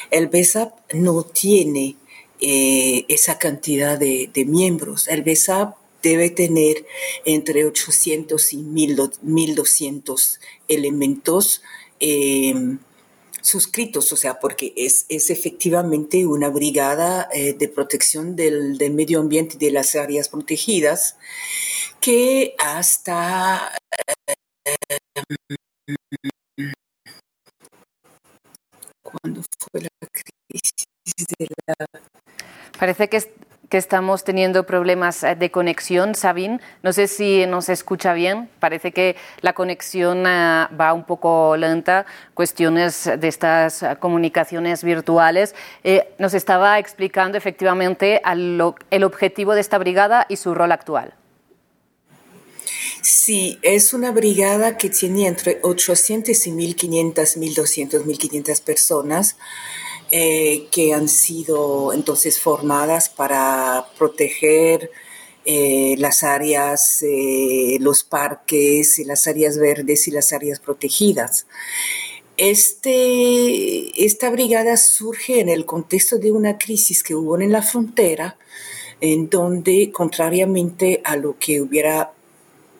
El 0.09 0.27
BESAP 0.27 0.93
no 0.93 1.23
tiene 1.23 1.97
esa 2.39 3.37
cantidad 3.37 3.99
de, 3.99 4.45
miembros. 4.47 5.09
El 5.09 5.23
BESAP 5.23 5.75
debe 6.01 6.29
tener 6.29 6.85
entre 7.25 7.65
800 7.65 8.53
y 8.53 8.57
1200 8.59 10.39
elementos 10.69 11.61
suscritos, 13.47 14.11
o 14.11 14.17
sea, 14.17 14.39
porque 14.39 14.73
es, 14.75 15.05
es 15.09 15.29
efectivamente 15.29 16.25
una 16.25 16.49
brigada 16.49 17.29
eh, 17.33 17.53
de 17.53 17.67
protección 17.69 18.35
del, 18.35 18.77
del, 18.77 18.93
medio 18.93 19.19
ambiente 19.19 19.55
y 19.55 19.65
de 19.65 19.71
las 19.71 19.95
áreas 19.95 20.29
protegidas 20.29 21.15
que 22.01 22.55
hasta... 22.59 23.71
cuando 29.01 29.41
fue 29.71 29.81
la 29.81 29.89
crisis 30.11 31.27
de 31.39 31.47
la... 31.65 31.85
Parece 32.77 33.07
que 33.07 33.17
que 33.69 33.77
estamos 33.77 34.23
teniendo 34.23 34.65
problemas 34.65 35.23
eh, 35.23 35.35
de 35.35 35.51
conexión. 35.51 36.15
Sabine, 36.15 36.59
no 36.83 36.93
sé 36.93 37.07
si 37.07 37.45
nos 37.45 37.69
escucha 37.69 38.13
bien. 38.13 38.49
Parece 38.59 38.91
que 38.91 39.15
la 39.41 39.53
conexión 39.53 40.25
eh, 40.25 40.67
va 40.79 40.93
un 40.93 41.03
poco 41.03 41.57
lenta. 41.57 42.05
Cuestiones 42.33 43.09
de 43.19 43.27
estas 43.27 43.83
eh, 43.83 43.97
comunicaciones 43.99 44.83
virtuales. 44.83 45.55
nos 46.19 46.33
estaba 46.33 46.79
explicando 46.79 47.37
efectivamente 47.37 48.21
el 48.23 49.03
objetivo 49.03 49.53
de 49.53 49.61
esta 49.61 49.77
brigada 49.77 50.25
y 50.29 50.37
su 50.37 50.53
rol 50.53 50.71
actual. 50.71 51.13
Sí, 53.01 53.59
es 53.61 53.93
una 53.93 54.11
brigada 54.11 54.77
que 54.77 54.89
tiene 54.89 55.27
entre 55.27 55.59
800 55.61 56.47
y 56.47 56.51
1500, 56.51 57.37
1200, 57.37 58.05
1500 58.05 58.61
personas 58.61 59.37
eh, 60.09 60.67
que 60.71 60.93
han 60.93 61.09
sido 61.09 61.91
entonces 61.91 62.39
formadas 62.39 63.09
para 63.09 63.87
proteger 63.97 64.89
eh, 65.43 65.95
las 65.97 66.23
áreas, 66.23 67.01
eh, 67.03 67.77
los 67.81 68.05
parques, 68.05 68.99
las 69.05 69.27
áreas 69.27 69.57
verdes 69.57 70.07
y 70.07 70.11
las 70.11 70.31
áreas 70.31 70.59
protegidas. 70.59 71.45
Este, 72.37 74.05
esta 74.05 74.29
brigada 74.29 74.77
surge 74.77 75.41
en 75.41 75.49
el 75.49 75.65
contexto 75.65 76.17
de 76.17 76.31
una 76.31 76.57
crisis 76.57 77.03
que 77.03 77.15
hubo 77.15 77.37
en 77.39 77.51
la 77.51 77.61
frontera, 77.61 78.37
en 79.01 79.29
donde, 79.29 79.91
contrariamente 79.91 81.01
a 81.03 81.17
lo 81.17 81.37
que 81.37 81.59
hubiera 81.61 82.13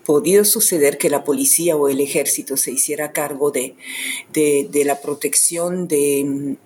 podido 0.05 0.45
suceder 0.45 0.97
que 0.97 1.09
la 1.09 1.25
policía 1.25 1.75
o 1.75 1.89
el 1.89 1.99
ejército 1.99 2.55
se 2.55 2.71
hiciera 2.71 3.11
cargo 3.11 3.51
de, 3.51 3.75
de 4.33 4.83
la 4.85 5.01
protección 5.01 5.89
de 5.89 6.57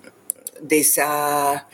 de 0.61 0.79
esa, 0.79 1.67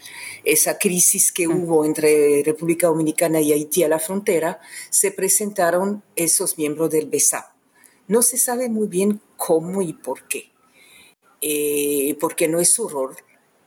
esa 0.44 0.78
crisis 0.78 1.32
que 1.32 1.48
mm. 1.48 1.52
hubo 1.52 1.86
entre 1.86 2.44
República 2.44 2.88
Dominicana 2.88 3.42
y 3.42 3.54
Haití 3.54 3.84
a 3.84 3.90
la 3.90 4.00
frontera, 4.00 4.60
se 4.90 5.12
presentaron 5.12 6.04
esos 6.16 6.58
miembros 6.58 6.90
del 6.90 7.08
BESAP. 7.08 7.46
No 8.08 8.22
se 8.22 8.38
sabe 8.38 8.70
muy 8.70 8.88
bien 8.88 9.22
cómo 9.36 9.82
y 9.82 9.94
por 9.94 10.28
qué, 10.28 10.52
eh, 11.42 12.18
porque 12.20 12.48
no 12.48 12.60
es 12.60 12.70
su 12.70 12.88
rol 12.88 13.16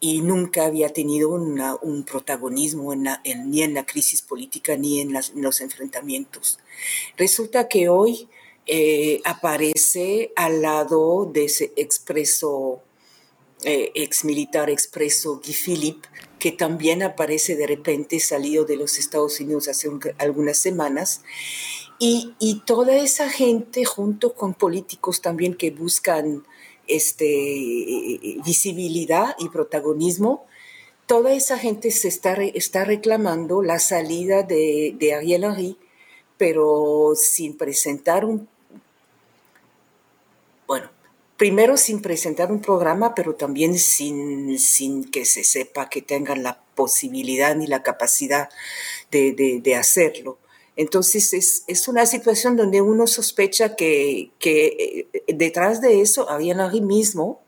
y 0.00 0.22
nunca 0.22 0.64
había 0.64 0.88
tenido 0.94 1.28
un 1.28 2.04
protagonismo 2.04 2.94
ni 2.94 3.62
en 3.62 3.74
la 3.74 3.84
crisis 3.84 4.22
política 4.22 4.76
ni 4.76 5.00
en, 5.00 5.12
los 5.12 5.60
enfrentamientos. 5.60 6.58
Resulta 7.18 7.68
que 7.68 7.90
hoy 7.90 8.26
eh, 8.66 9.20
aparece 9.24 10.32
al 10.36 10.62
lado 10.62 11.26
de 11.26 11.44
ese 11.44 11.72
expreso 11.76 12.82
eh, 13.64 13.92
ex 13.94 14.24
militar 14.24 14.70
expreso 14.70 15.40
Guy 15.44 15.52
Philippe, 15.52 16.08
que 16.38 16.52
también 16.52 17.02
aparece 17.02 17.56
de 17.56 17.66
repente 17.66 18.18
salido 18.20 18.64
de 18.64 18.76
los 18.76 18.98
Estados 18.98 19.38
Unidos 19.40 19.68
hace 19.68 19.88
algunas 20.18 20.58
semanas. 20.58 21.22
Y, 21.98 22.34
y, 22.38 22.62
toda 22.64 22.96
esa 22.96 23.28
gente, 23.28 23.84
junto 23.84 24.34
con 24.34 24.54
políticos 24.54 25.20
también 25.20 25.54
que 25.54 25.70
buscan 25.70 26.44
este, 26.86 27.36
visibilidad 28.44 29.36
y 29.38 29.50
protagonismo, 29.50 30.46
toda 31.06 31.34
esa 31.34 31.58
gente 31.58 31.90
se 31.90 32.08
está, 32.08 32.34
está 32.34 32.84
reclamando 32.84 33.62
la 33.62 33.78
salida 33.78 34.42
de, 34.42 34.94
de 34.98 35.12
Ariel 35.12 35.44
Henry, 35.44 35.76
pero 36.38 37.12
sin 37.16 37.58
presentar 37.58 38.24
un, 38.24 38.48
primero 41.40 41.78
sin 41.78 42.02
presentar 42.02 42.52
un 42.52 42.60
programa, 42.60 43.14
pero 43.14 43.34
también 43.34 43.78
sin, 43.78 44.58
que 45.10 45.24
se 45.24 45.42
sepa 45.42 45.88
que 45.88 46.02
tengan 46.02 46.42
la 46.42 46.62
posibilidad 46.74 47.56
ni 47.56 47.66
la 47.66 47.82
capacidad 47.82 48.50
de, 49.10 49.74
hacerlo. 49.74 50.36
Entonces 50.76 51.64
es, 51.66 51.88
una 51.88 52.04
situación 52.04 52.58
donde 52.58 52.82
uno 52.82 53.06
sospecha 53.06 53.74
que, 53.74 54.32
eh, 54.44 55.06
detrás 55.28 55.80
de 55.80 56.02
eso 56.02 56.28
había 56.28 56.54
nadie 56.54 56.82
mismo 56.82 57.40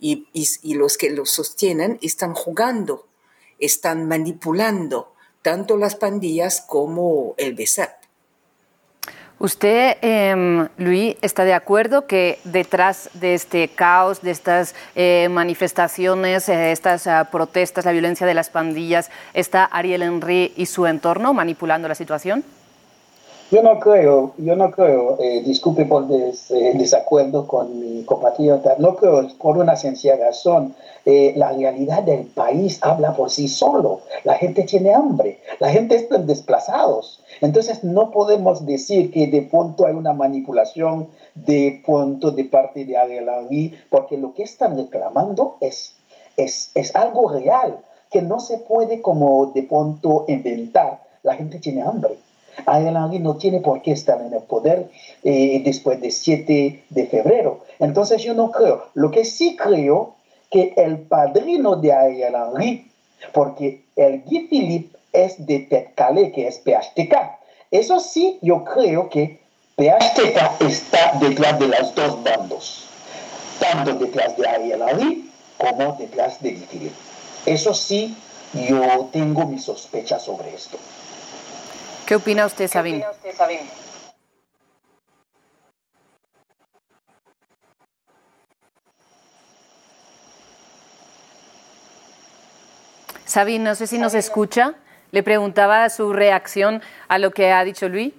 y, 0.00 0.26
los 0.62 0.96
que 0.96 1.10
lo 1.10 1.26
sostienen 1.26 1.98
están 2.00 2.32
jugando, 2.32 3.06
están 3.58 4.08
manipulando 4.08 5.12
tanto 5.42 5.76
las 5.76 5.96
pandillas 5.96 6.62
como 6.66 7.34
el 7.36 7.52
BESAP. 7.52 8.03
¿Usted, 9.40 9.96
eh, 10.00 10.68
Luis, 10.78 11.16
está 11.20 11.44
de 11.44 11.54
acuerdo 11.54 12.06
que 12.06 12.38
detrás 12.44 13.10
de 13.14 13.34
este 13.34 13.66
caos, 13.68 14.22
de 14.22 14.30
estas 14.30 14.76
eh, 14.94 15.28
manifestaciones, 15.28 16.48
eh, 16.48 16.70
estas 16.70 17.08
ah, 17.08 17.28
protestas, 17.32 17.84
la 17.84 17.90
violencia 17.90 18.28
de 18.28 18.34
las 18.34 18.48
pandillas, 18.48 19.10
está 19.34 19.64
Ariel 19.64 20.02
Henry 20.02 20.52
y 20.56 20.66
su 20.66 20.86
entorno 20.86 21.34
manipulando 21.34 21.88
la 21.88 21.96
situación? 21.96 22.44
Yo 23.50 23.62
no 23.62 23.78
creo, 23.80 24.34
yo 24.38 24.54
no 24.54 24.70
creo, 24.70 25.18
eh, 25.20 25.42
disculpe 25.44 25.84
por 25.84 26.04
el 26.10 26.78
desacuerdo 26.78 27.46
con 27.46 27.78
mi 27.78 28.04
compatriota, 28.04 28.76
no 28.78 28.94
creo 28.94 29.28
por 29.38 29.58
una 29.58 29.76
sencilla 29.76 30.16
razón. 30.16 30.74
la 31.04 31.52
realidad 31.52 32.02
del 32.04 32.24
país 32.26 32.78
habla 32.82 33.14
por 33.14 33.30
sí 33.30 33.48
solo. 33.48 34.00
La 34.22 34.34
gente 34.34 34.62
tiene 34.62 34.94
hambre, 34.94 35.40
la 35.58 35.70
gente 35.70 35.96
está 35.96 36.18
desplazados. 36.18 37.20
Entonces 37.40 37.84
no 37.84 38.10
podemos 38.10 38.64
decir 38.66 39.10
que 39.10 39.26
de 39.26 39.42
pronto 39.42 39.86
hay 39.86 39.94
una 39.94 40.12
manipulación 40.12 41.08
de 41.34 41.82
pronto 41.84 42.30
de 42.30 42.44
parte 42.44 42.84
de 42.84 42.96
Ariel 42.96 43.28
porque 43.90 44.16
lo 44.16 44.34
que 44.34 44.42
están 44.42 44.76
reclamando 44.76 45.56
es, 45.60 45.94
es, 46.36 46.70
es 46.74 46.94
algo 46.94 47.30
real 47.30 47.78
que 48.10 48.22
no 48.22 48.40
se 48.40 48.58
puede 48.58 49.02
como 49.02 49.46
de 49.46 49.64
pronto 49.64 50.24
inventar. 50.28 51.02
La 51.22 51.34
gente 51.34 51.58
tiene 51.58 51.82
hambre. 51.82 52.16
Ariel 52.66 52.96
Henry 52.96 53.18
no 53.18 53.36
tiene 53.36 53.60
por 53.60 53.82
qué 53.82 53.92
estar 53.92 54.20
en 54.20 54.32
el 54.32 54.42
poder 54.42 54.88
eh, 55.22 55.60
después 55.64 56.00
del 56.00 56.12
7 56.12 56.84
de 56.88 57.06
febrero. 57.06 57.64
Entonces 57.78 58.22
yo 58.22 58.34
no 58.34 58.50
creo. 58.50 58.84
Lo 58.94 59.10
que 59.10 59.24
sí 59.24 59.56
creo 59.56 60.14
que 60.50 60.72
el 60.76 60.98
padrino 61.00 61.76
de 61.76 61.92
Ariel 61.92 62.34
Henry, 62.34 62.90
porque 63.32 63.84
el 63.96 64.22
Guy 64.22 64.46
Philippe 64.48 64.96
es 65.14 65.46
de 65.46 65.60
Tête 65.60 66.32
que 66.32 66.48
es 66.48 66.58
PHTK. 66.58 67.14
Eso 67.70 68.00
sí, 68.00 68.38
yo 68.42 68.64
creo 68.64 69.08
que 69.08 69.40
PHTK 69.76 70.60
está 70.60 71.12
detrás 71.20 71.58
de 71.58 71.68
los 71.68 71.94
dos 71.94 72.22
bandos, 72.22 72.88
tanto 73.58 73.94
detrás 73.94 74.36
de 74.36 74.48
Ariel 74.48 74.82
Henry 74.86 75.30
como 75.56 75.96
detrás 75.96 76.42
de 76.42 76.52
Philippe. 76.52 76.94
Eso 77.46 77.72
sí, 77.72 78.16
yo 78.52 79.08
tengo 79.12 79.46
mis 79.46 79.64
sospechas 79.64 80.22
sobre 80.22 80.54
esto. 80.54 80.78
¿Qué 82.06 82.16
opina 82.16 82.46
usted, 82.46 82.68
Sabine? 82.68 83.04
Sabine, 93.24 93.64
no 93.64 93.74
sé 93.74 93.86
si 93.86 93.98
nos 93.98 94.14
escucha. 94.14 94.74
Le 95.14 95.22
preguntaba 95.22 95.88
su 95.90 96.12
reacción 96.12 96.82
a 97.06 97.18
lo 97.18 97.30
que 97.30 97.52
ha 97.52 97.62
dicho 97.62 97.88
Luis. 97.88 98.12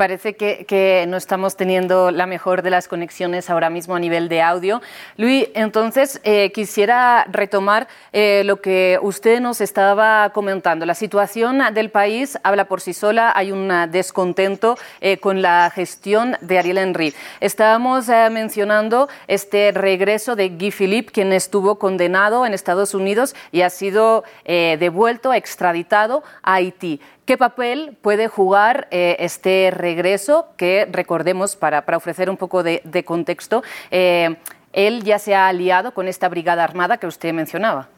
Parece 0.00 0.34
que, 0.34 1.04
no 1.08 1.18
estamos 1.18 1.58
teniendo 1.58 2.10
la 2.10 2.24
mejor 2.24 2.62
de 2.62 2.70
las 2.70 2.88
conexiones 2.88 3.50
ahora 3.50 3.68
mismo 3.68 3.96
a 3.96 4.00
nivel 4.00 4.30
de 4.30 4.40
audio. 4.40 4.80
Luis, 5.18 5.48
entonces 5.52 6.22
eh, 6.24 6.52
quisiera 6.52 7.26
retomar 7.30 7.86
eh, 8.10 8.40
lo 8.46 8.62
que 8.62 8.98
usted 9.02 9.40
nos 9.40 9.60
estaba 9.60 10.30
comentando. 10.30 10.86
La 10.86 10.94
situación 10.94 11.60
del 11.74 11.90
país 11.90 12.38
habla 12.44 12.64
por 12.64 12.80
sí 12.80 12.94
sola, 12.94 13.30
hay 13.36 13.52
un 13.52 13.70
descontento 13.90 14.78
eh, 15.02 15.18
con 15.18 15.42
la 15.42 15.70
gestión 15.70 16.34
de 16.40 16.58
Ariel 16.58 16.78
Henry. 16.78 17.14
Estábamos 17.40 18.08
mencionando 18.08 19.10
este 19.28 19.70
regreso 19.70 20.34
de 20.34 20.48
Guy 20.48 20.70
Philippe, 20.70 21.12
quien 21.12 21.30
estuvo 21.34 21.78
condenado 21.78 22.46
en 22.46 22.54
Estados 22.54 22.94
Unidos 22.94 23.34
y 23.52 23.60
ha 23.60 23.68
sido 23.68 24.24
devuelto, 24.46 25.34
extraditado 25.34 26.22
a 26.42 26.54
Haití. 26.54 27.02
¿Qué 27.30 27.38
papel 27.38 27.96
puede 28.02 28.26
jugar 28.26 28.88
eh, 28.90 29.14
este 29.20 29.70
regreso? 29.70 30.46
Que 30.56 30.84
recordemos, 30.90 31.54
para, 31.54 31.84
ofrecer 31.96 32.28
un 32.28 32.36
poco 32.36 32.64
de, 32.64 33.04
contexto, 33.06 33.62
eh, 33.92 34.34
él 34.72 35.04
ya 35.04 35.20
se 35.20 35.36
ha 35.36 35.46
aliado 35.46 35.94
con 35.94 36.08
esta 36.08 36.28
brigada 36.28 36.64
armada 36.64 36.98
que 36.98 37.06
usted 37.06 37.32
mencionaba. 37.32 37.88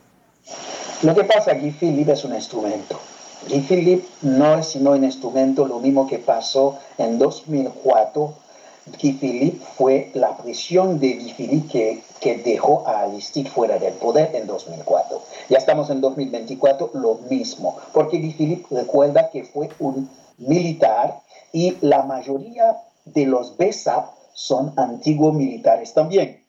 Lo 1.01 1.15
que 1.15 1.25
pasa, 1.25 1.55
Guy 1.55 1.71
Philippe 1.71 2.13
es 2.13 2.23
un 2.27 2.35
instrumento. 2.35 3.01
Guy 3.49 3.61
Philippe 3.61 4.07
no 4.21 4.59
es 4.59 4.67
sino 4.67 4.91
un 4.91 5.03
instrumento, 5.03 5.67
lo 5.67 5.79
mismo 5.79 6.07
que 6.07 6.19
pasó 6.19 6.79
en 6.99 7.19
2004 7.19 8.35
Guy 9.01 9.13
Philippe 9.13 9.65
fue 9.79 10.11
la 10.15 10.37
prisión 10.37 10.99
de 10.99 11.15
Guy 11.15 11.33
Philippe 11.33 11.69
que, 11.69 12.03
que 12.23 12.37
dejó 12.37 12.87
a 12.87 13.03
Aristide 13.03 13.51
fuera 13.51 13.79
del 13.79 13.95
poder 13.95 14.35
en 14.37 14.47
2004. 14.47 15.21
Ya 15.49 15.59
estamos 15.59 15.91
en 15.91 16.01
2024, 16.01 16.93
lo 16.95 17.17
mismo, 17.29 17.77
porque 17.93 18.19
Guy 18.19 18.33
Philippe 18.33 18.67
recuerda 18.71 19.29
que 19.31 19.43
fue 19.43 19.69
un 19.81 20.09
militar 20.39 21.21
y 21.53 21.77
la 21.81 22.05
mayoría 22.05 22.81
de 23.05 23.27
los 23.27 23.57
BESAP 23.57 24.07
son 24.35 24.73
antiguos 24.77 25.35
militares 25.35 25.95
también. 25.95 26.45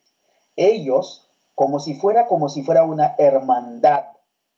Ellos, 0.55 1.25
como 1.55 1.79
si 1.79 1.95
fuera, 1.95 2.27
como 2.27 2.49
si 2.49 2.61
fuera 2.61 2.83
una 2.83 3.15
hermandad 3.17 4.05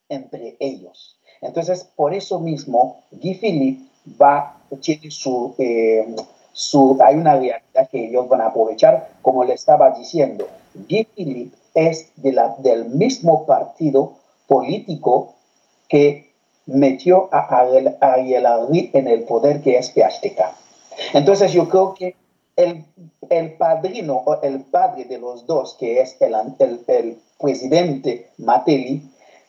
entre 0.10 0.58
ellos. 0.60 1.18
Entonces, 1.40 1.88
por 1.96 2.14
eso 2.14 2.42
mismo, 2.42 3.04
Guy 3.12 3.36
Philippe 3.36 3.84
va, 4.22 4.58
tiene 4.82 5.10
su... 5.10 5.56
Eh, 5.58 6.14
hay 7.02 7.16
una 7.16 7.36
realidad 7.36 7.90
que 7.92 8.08
ellos 8.08 8.28
van 8.30 8.42
a 8.42 8.48
aprovechar, 8.48 9.10
como 9.22 9.44
le 9.44 9.54
estaba 9.54 9.92
diciendo. 9.92 10.48
Guy 10.74 11.08
Philippe 11.16 11.58
es 11.74 12.12
de 12.16 12.32
la, 12.32 12.56
del 12.60 12.86
mismo 12.86 13.46
partido 13.46 14.14
político 14.48 15.36
que 15.88 16.34
metió 16.66 17.30
a 17.32 17.40
Ariel 17.60 17.96
Henry 18.02 18.90
en 18.94 19.08
el 19.08 19.24
poder 19.24 19.62
que 19.62 19.78
es 19.78 19.92
PHTK. 19.92 20.42
Entonces 21.14 21.52
yo 21.52 21.70
creo 21.70 21.94
que 21.94 22.16
el, 22.56 22.86
el 23.30 23.54
padrino 23.54 24.24
o 24.26 24.42
el 24.42 24.62
padre 24.62 25.06
de 25.06 25.18
los 25.18 25.46
dos, 25.46 25.76
que 25.78 26.02
es 26.02 26.16
el, 26.22 26.34
el, 26.60 26.84
el 26.88 27.18
presidente 27.40 28.30
Mateli, 28.38 29.04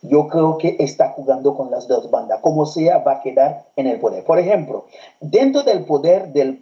yo 0.09 0.29
creo 0.29 0.59
que 0.59 0.77
está 0.79 1.11
jugando 1.11 1.57
con 1.57 1.71
las 1.71 1.89
dos 1.89 2.11
bandas. 2.11 2.41
Como 2.41 2.67
sea, 2.67 2.99
va 2.99 3.13
a 3.13 3.21
quedar 3.21 3.67
en 3.77 3.87
el 3.87 3.99
poder. 3.99 4.25
Por 4.25 4.39
ejemplo, 4.39 4.87
dentro 5.21 5.63
del 5.63 5.85
poder 5.85 6.33
del, 6.33 6.59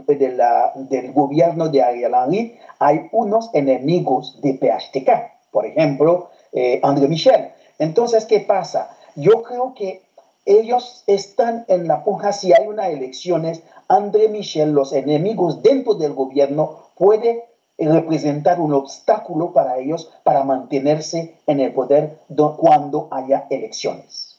del 0.88 1.12
gobierno 1.12 1.68
de 1.68 1.82
Ariel 1.82 2.12
Henry 2.14 2.58
hay 2.78 3.08
unos 3.12 3.50
enemigos 3.54 4.40
de 4.40 4.54
PHTK. 4.54 5.50
Por 5.50 5.66
ejemplo, 5.66 6.30
eh, 6.52 6.80
André 6.82 7.08
Michel. 7.08 7.50
Entonces, 7.78 8.24
¿qué 8.24 8.40
pasa? 8.40 8.96
Yo 9.16 9.42
creo 9.42 9.74
que 9.74 10.02
ellos 10.46 11.04
están 11.06 11.64
en 11.68 11.88
la 11.88 12.04
puja 12.04 12.32
si 12.32 12.52
hay 12.52 12.66
unas 12.66 12.88
elecciones. 12.88 13.62
André 13.88 14.28
Michel, 14.28 14.72
los 14.72 14.92
enemigos 14.92 15.62
dentro 15.62 15.94
del 15.94 16.12
gobierno, 16.12 16.78
puede 16.96 17.44
representar 17.78 18.60
un 18.60 18.72
obstáculo 18.72 19.52
para 19.52 19.78
ellos 19.78 20.10
para 20.22 20.44
mantenerse 20.44 21.34
en 21.46 21.60
el 21.60 21.72
poder 21.72 22.18
cuando 22.56 23.08
haya 23.10 23.46
elecciones. 23.50 24.38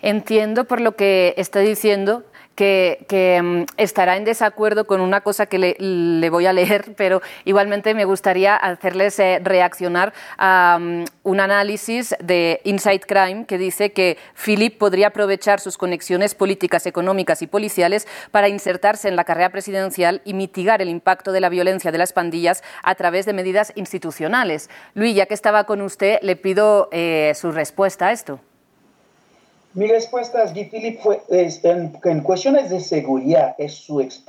Entiendo 0.00 0.64
por 0.64 0.80
lo 0.80 0.94
que 0.94 1.34
está 1.36 1.58
diciendo 1.60 2.22
que, 2.58 3.40
mm, 3.40 3.72
estará 3.76 4.16
en 4.16 4.24
desacuerdo 4.24 4.88
con 4.88 5.00
una 5.00 5.20
cosa 5.20 5.46
que 5.46 5.58
le, 5.58 6.30
voy 6.30 6.46
a 6.46 6.52
leer, 6.52 6.86
pero 6.96 7.22
igualmente 7.44 7.94
me 7.94 8.04
gustaría 8.04 8.56
hacerles 8.56 9.18
eh, 9.20 9.40
reaccionar 9.42 10.12
a 10.38 10.78
mm, 10.80 11.04
un 11.22 11.40
análisis 11.40 12.16
de 12.20 12.60
Inside 12.64 13.00
Crime 13.06 13.46
que 13.46 13.58
dice 13.58 13.92
que 13.92 14.18
Philip 14.34 14.76
podría 14.76 15.08
aprovechar 15.08 15.60
sus 15.60 15.78
conexiones 15.78 16.34
políticas, 16.34 16.86
económicas 16.86 17.42
y 17.42 17.46
policiales 17.46 18.08
para 18.32 18.48
insertarse 18.48 19.08
en 19.08 19.14
la 19.14 19.22
carrera 19.22 19.50
presidencial 19.50 20.20
y 20.24 20.34
mitigar 20.34 20.82
el 20.82 20.88
impacto 20.88 21.30
de 21.30 21.40
la 21.40 21.50
violencia 21.50 21.92
de 21.92 21.98
las 21.98 22.12
pandillas 22.12 22.64
a 22.82 22.96
través 22.96 23.24
de 23.24 23.34
medidas 23.34 23.72
institucionales. 23.76 24.68
Luis, 24.94 25.14
ya 25.14 25.26
que 25.26 25.34
estaba 25.34 25.62
con 25.62 25.80
usted, 25.80 26.18
le 26.22 26.34
pido 26.34 26.88
eh, 26.90 27.32
su 27.36 27.52
respuesta 27.52 28.08
a 28.08 28.12
esto. 28.12 28.40
Mi 29.74 29.86
respuesta 29.86 30.42
es, 30.42 30.54
Guy 30.54 30.64
Philippe 30.64 30.98
fue, 31.02 31.20
en, 31.28 32.22
cuestiones 32.22 32.70
de 32.70 32.80
seguridad 32.80 33.54
es 33.58 33.74
su, 33.74 34.00
es, 34.00 34.24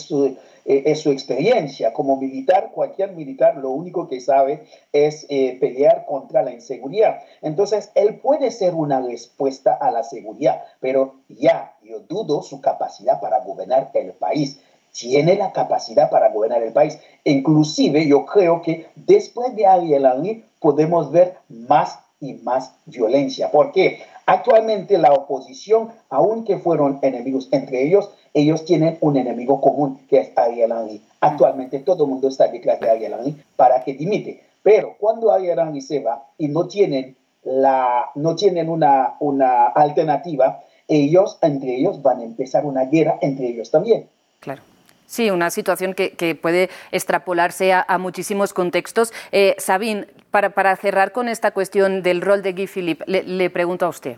su, 0.00 0.26
eh, 0.64 0.82
es 0.86 1.00
su, 1.00 1.10
experiencia. 1.10 1.92
Como 1.92 2.16
militar, 2.16 2.70
cualquier 2.72 3.10
militar 3.12 3.56
lo 3.56 3.70
único 3.70 4.06
que 4.06 4.20
sabe 4.20 4.64
es 4.92 5.26
eh, 5.28 5.56
pelear 5.60 6.06
contra 6.06 6.42
la 6.42 6.52
inseguridad. 6.52 7.18
Entonces, 7.42 7.90
él 7.96 8.20
puede 8.20 8.52
ser 8.52 8.74
una 8.74 9.00
respuesta 9.00 9.74
a 9.74 9.90
la 9.90 10.04
seguridad, 10.04 10.62
pero 10.78 11.16
ya 11.28 11.74
yo 11.82 12.00
dudo 12.00 12.42
su 12.42 12.60
capacidad 12.60 13.20
para 13.20 13.40
gobernar 13.40 13.90
el 13.94 14.12
país 14.12 14.60
tiene 14.92 15.36
la 15.36 15.52
capacidad 15.52 16.08
para 16.08 16.30
gobernar 16.30 16.62
el 16.62 16.72
país. 16.72 16.98
Inclusive 17.24 18.06
yo 18.06 18.24
creo 18.24 18.62
que 18.62 18.86
después 18.94 19.54
de 19.54 19.66
Ariel 19.66 20.06
Henry 20.06 20.44
podemos 20.58 21.12
ver 21.12 21.34
más 21.48 21.98
y 22.18 22.32
más 22.34 22.72
violencia. 22.86 23.50
¿Por 23.50 23.72
qué? 23.72 24.00
Actualmente 24.26 24.98
la 24.98 25.12
oposición, 25.12 25.92
aunque 26.10 26.58
fueron 26.58 26.98
enemigos 27.02 27.48
entre 27.52 27.84
ellos, 27.84 28.10
ellos 28.34 28.64
tienen 28.64 28.98
un 29.00 29.16
enemigo 29.16 29.60
común, 29.60 30.00
que 30.08 30.18
es 30.18 30.32
Ariel 30.36 30.72
Henry. 30.72 31.00
Actualmente 31.20 31.78
todo 31.78 32.04
el 32.04 32.10
mundo 32.10 32.28
está 32.28 32.48
detrás 32.48 32.80
de 32.80 32.90
Ariel 32.90 33.14
Henry 33.14 33.36
para 33.54 33.82
que 33.84 33.94
dimite. 33.94 34.42
Pero 34.64 34.96
cuando 34.98 35.30
Ariel 35.30 35.60
Henry 35.60 35.80
se 35.80 36.00
va 36.00 36.24
y 36.36 36.48
no 36.48 36.66
tienen, 36.66 37.16
la, 37.44 38.10
no 38.16 38.34
tienen 38.34 38.68
una, 38.68 39.14
una 39.20 39.68
alternativa, 39.68 40.60
ellos, 40.88 41.38
entre 41.40 41.76
ellos, 41.76 42.02
van 42.02 42.18
a 42.18 42.24
empezar 42.24 42.66
una 42.66 42.84
guerra 42.84 43.18
entre 43.20 43.46
ellos 43.46 43.70
también. 43.70 44.08
Claro. 44.40 44.62
Sí, 45.06 45.30
una 45.30 45.50
situación 45.50 45.94
que, 45.94 46.38
puede 46.40 46.68
extrapolarse 46.90 47.72
a, 47.72 47.98
muchísimos 47.98 48.52
contextos. 48.52 49.12
Eh, 49.30 49.54
Sabine, 49.58 50.08
para, 50.30 50.76
cerrar 50.76 51.12
con 51.12 51.28
esta 51.28 51.52
cuestión 51.52 52.02
del 52.02 52.20
rol 52.20 52.42
de 52.42 52.52
Guy 52.52 52.66
Philippe, 52.66 53.04
le, 53.06 53.50
pregunto 53.50 53.86
a 53.86 53.88
usted. 53.88 54.16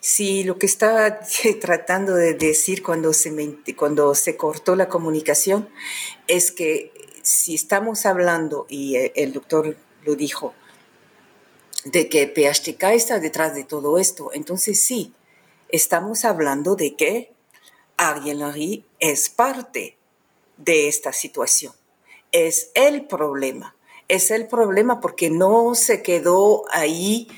Sí, 0.00 0.44
lo 0.44 0.58
que 0.58 0.66
estaba 0.66 1.18
tratando 1.60 2.14
de 2.14 2.34
decir 2.34 2.82
cuando 2.82 3.12
se, 3.12 3.32
cuando 3.74 4.14
se 4.14 4.36
cortó 4.36 4.76
la 4.76 4.88
comunicación 4.88 5.68
es 6.26 6.52
que 6.52 6.92
si 7.22 7.54
estamos 7.54 8.06
hablando, 8.06 8.66
y 8.68 8.96
eh, 8.96 9.12
el 9.16 9.32
doctor 9.32 9.76
lo 10.04 10.14
dijo, 10.14 10.54
de 11.84 12.08
que 12.08 12.26
PHTK 12.26 12.82
está 12.92 13.18
detrás 13.18 13.54
de 13.54 13.64
todo 13.64 13.98
esto, 13.98 14.30
entonces 14.34 14.80
sí, 14.80 15.14
estamos 15.68 16.24
hablando 16.24 16.74
de 16.76 16.96
que 16.96 17.32
Ariel 17.98 18.40
Henry 18.40 18.84
es 18.98 19.28
parte 19.28 19.98
de 20.56 20.88
esta 20.88 21.12
situación. 21.12 21.72
Es 22.32 22.70
el 22.74 23.06
problema. 23.06 23.74
Es 24.06 24.30
el 24.30 24.46
problema 24.46 25.00
porque 25.00 25.28
no 25.28 25.74
se 25.74 26.02
quedó 26.02 26.64
ahí 26.70 27.28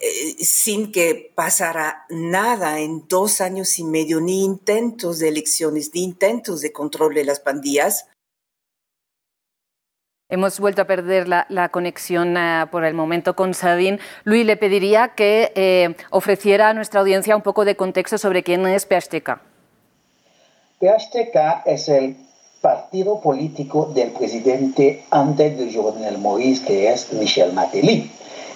eh, 0.00 0.36
sin 0.38 0.92
que 0.92 1.32
pasara 1.34 2.04
nada 2.10 2.80
en 2.80 3.06
dos 3.08 3.40
años 3.40 3.78
y 3.78 3.84
medio, 3.84 4.20
ni 4.20 4.44
intentos 4.44 5.18
de 5.18 5.28
elecciones, 5.28 5.92
ni 5.94 6.02
intentos 6.02 6.60
de 6.60 6.72
control 6.72 7.14
de 7.14 7.24
las 7.24 7.40
pandillas. 7.40 8.06
Hemos 10.28 10.60
vuelto 10.60 10.82
a 10.82 10.86
perder 10.86 11.26
la, 11.28 11.68
conexión 11.70 12.36
eh, 12.36 12.66
por 12.70 12.84
el 12.84 12.94
momento 12.94 13.34
con 13.34 13.52
Sabine. 13.52 13.98
Luis, 14.24 14.46
le 14.46 14.56
pediría 14.56 15.14
que 15.14 15.52
eh, 15.54 15.96
ofreciera 16.10 16.68
a 16.68 16.74
nuestra 16.74 17.00
audiencia 17.00 17.34
un 17.34 17.42
poco 17.42 17.64
de 17.64 17.76
contexto 17.76 18.16
sobre 18.16 18.42
quién 18.42 18.66
es 18.66 18.86
PHTK. 18.86 19.49
PHTK 20.80 21.66
es 21.66 21.90
el 21.90 22.16
partido 22.62 23.20
político 23.20 23.90
del 23.94 24.12
presidente 24.12 25.04
antes 25.10 25.58
de 25.58 25.70
Jovenel 25.70 26.16
Moïse, 26.16 26.64
que 26.64 26.90
es 26.90 27.12
Michel 27.12 27.52
Martelly. 27.52 28.10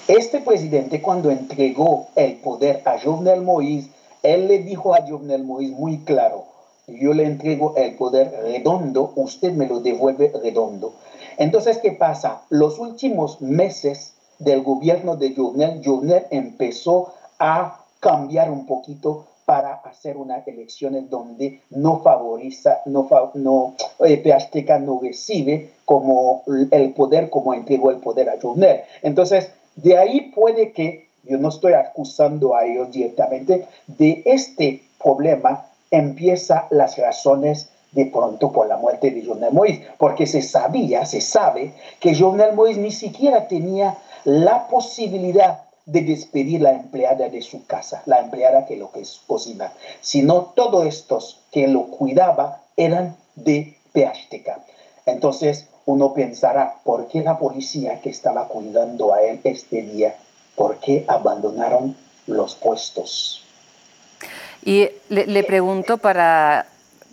Este 0.08 0.40
presidente, 0.40 1.02
cuando 1.02 1.30
entregó 1.30 2.06
el 2.16 2.36
poder 2.36 2.80
a 2.86 2.98
Jovenel 2.98 3.42
Moïse, 3.42 3.90
él 4.22 4.48
le 4.48 4.60
dijo 4.60 4.94
a 4.94 5.06
Jovenel 5.06 5.44
Moïse 5.44 5.72
muy 5.72 5.98
claro, 5.98 6.46
yo 6.86 7.12
le 7.12 7.26
entrego 7.26 7.76
el 7.76 7.94
poder 7.96 8.32
redondo, 8.42 9.12
usted 9.16 9.52
me 9.52 9.66
lo 9.66 9.80
devuelve 9.80 10.32
redondo. 10.42 10.94
Entonces, 11.36 11.76
¿qué 11.76 11.92
pasa? 11.92 12.40
Los 12.48 12.78
últimos 12.78 13.42
meses 13.42 14.14
del 14.38 14.62
gobierno 14.62 15.16
de 15.16 15.34
Jovenel, 15.34 15.82
Jovenel 15.84 16.24
empezó 16.30 17.12
a 17.38 17.84
cambiar 18.00 18.50
un 18.50 18.64
poquito 18.64 19.26
para 19.44 19.74
hacer 19.74 20.16
unas 20.16 20.46
elecciones 20.48 21.08
donde 21.10 21.60
no 21.70 22.00
favoriza, 22.00 22.80
no, 22.86 23.08
no 23.34 23.74
eh, 24.00 24.36
no 24.80 25.00
recibe 25.02 25.70
como 25.84 26.42
el 26.70 26.92
poder, 26.94 27.30
como 27.30 27.52
entregó 27.54 27.90
el 27.90 27.98
poder 27.98 28.30
a 28.30 28.40
Jovenel. 28.40 28.80
Entonces, 29.02 29.50
de 29.76 29.98
ahí 29.98 30.32
puede 30.34 30.72
que, 30.72 31.08
yo 31.24 31.38
no 31.38 31.48
estoy 31.48 31.74
acusando 31.74 32.54
a 32.54 32.64
ellos 32.64 32.90
directamente, 32.90 33.66
de 33.86 34.22
este 34.24 34.82
problema 35.02 35.66
empieza 35.90 36.66
las 36.70 36.96
razones 36.98 37.68
de 37.92 38.06
pronto 38.06 38.50
por 38.50 38.66
la 38.66 38.76
muerte 38.76 39.10
de 39.10 39.24
Jovenel 39.24 39.52
Moïse, 39.52 39.82
porque 39.98 40.26
se 40.26 40.42
sabía, 40.42 41.06
se 41.06 41.20
sabe 41.20 41.72
que 42.00 42.14
Jovenel 42.14 42.56
Moïse 42.56 42.78
ni 42.78 42.90
siquiera 42.90 43.46
tenía 43.46 43.96
la 44.24 44.66
posibilidad 44.68 45.63
de 45.86 46.00
despedir 46.02 46.60
la 46.62 46.72
empleada 46.72 47.28
de 47.28 47.42
su 47.42 47.66
casa, 47.66 48.02
la 48.06 48.20
empleada 48.20 48.66
que 48.66 48.76
lo 48.76 48.90
que 48.90 49.00
es 49.00 49.20
cocina, 49.26 49.72
sino 50.00 50.52
todos 50.56 50.86
estos 50.86 51.40
que 51.50 51.68
lo 51.68 51.86
cuidaba 51.86 52.62
eran 52.76 53.16
de 53.34 53.76
PHTK. 53.92 54.48
Entonces 55.06 55.68
uno 55.86 56.14
pensará, 56.14 56.76
¿por 56.84 57.08
qué 57.08 57.20
la 57.22 57.38
policía 57.38 58.00
que 58.00 58.10
estaba 58.10 58.48
cuidando 58.48 59.12
a 59.12 59.22
él 59.22 59.40
este 59.44 59.82
día, 59.82 60.16
por 60.56 60.78
qué 60.78 61.04
abandonaron 61.06 61.96
los 62.26 62.54
puestos? 62.54 63.42
Y 64.64 64.88
le 65.10 65.44
pregunto 65.44 65.98
para 65.98 66.66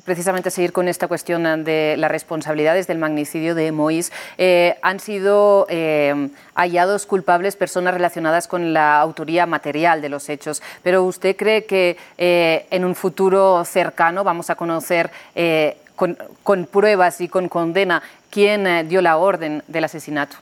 precisamente 0.03 0.51
seguir 0.51 0.71
con 0.73 0.87
esta 0.87 1.07
cuestión 1.07 1.43
de 1.63 1.95
las 1.97 2.11
responsabilidades 2.11 2.87
del 2.87 2.97
magnicidio 2.97 3.55
de 3.55 3.71
Mois, 3.71 4.11
eh, 4.37 4.77
han 4.81 4.99
sido 4.99 5.65
eh, 5.69 6.29
hallados 6.55 7.05
culpables 7.05 7.55
personas 7.55 7.93
relacionadas 7.93 8.47
con 8.47 8.73
la 8.73 8.99
autoría 8.99 9.45
material 9.45 10.01
de 10.01 10.09
los 10.09 10.29
hechos. 10.29 10.61
Pero 10.83 11.03
¿usted 11.03 11.35
cree 11.35 11.65
que 11.65 11.97
eh, 12.17 12.65
en 12.69 12.85
un 12.85 12.95
futuro 12.95 13.63
cercano 13.65 14.23
vamos 14.23 14.49
a 14.49 14.55
conocer 14.55 15.11
con, 15.95 16.17
con, 16.43 16.65
pruebas 16.65 17.21
y 17.21 17.27
con 17.27 17.47
condena 17.47 18.01
quién 18.29 18.87
dio 18.87 19.01
la 19.01 19.17
orden 19.17 19.63
del 19.67 19.83
asesinato? 19.83 20.37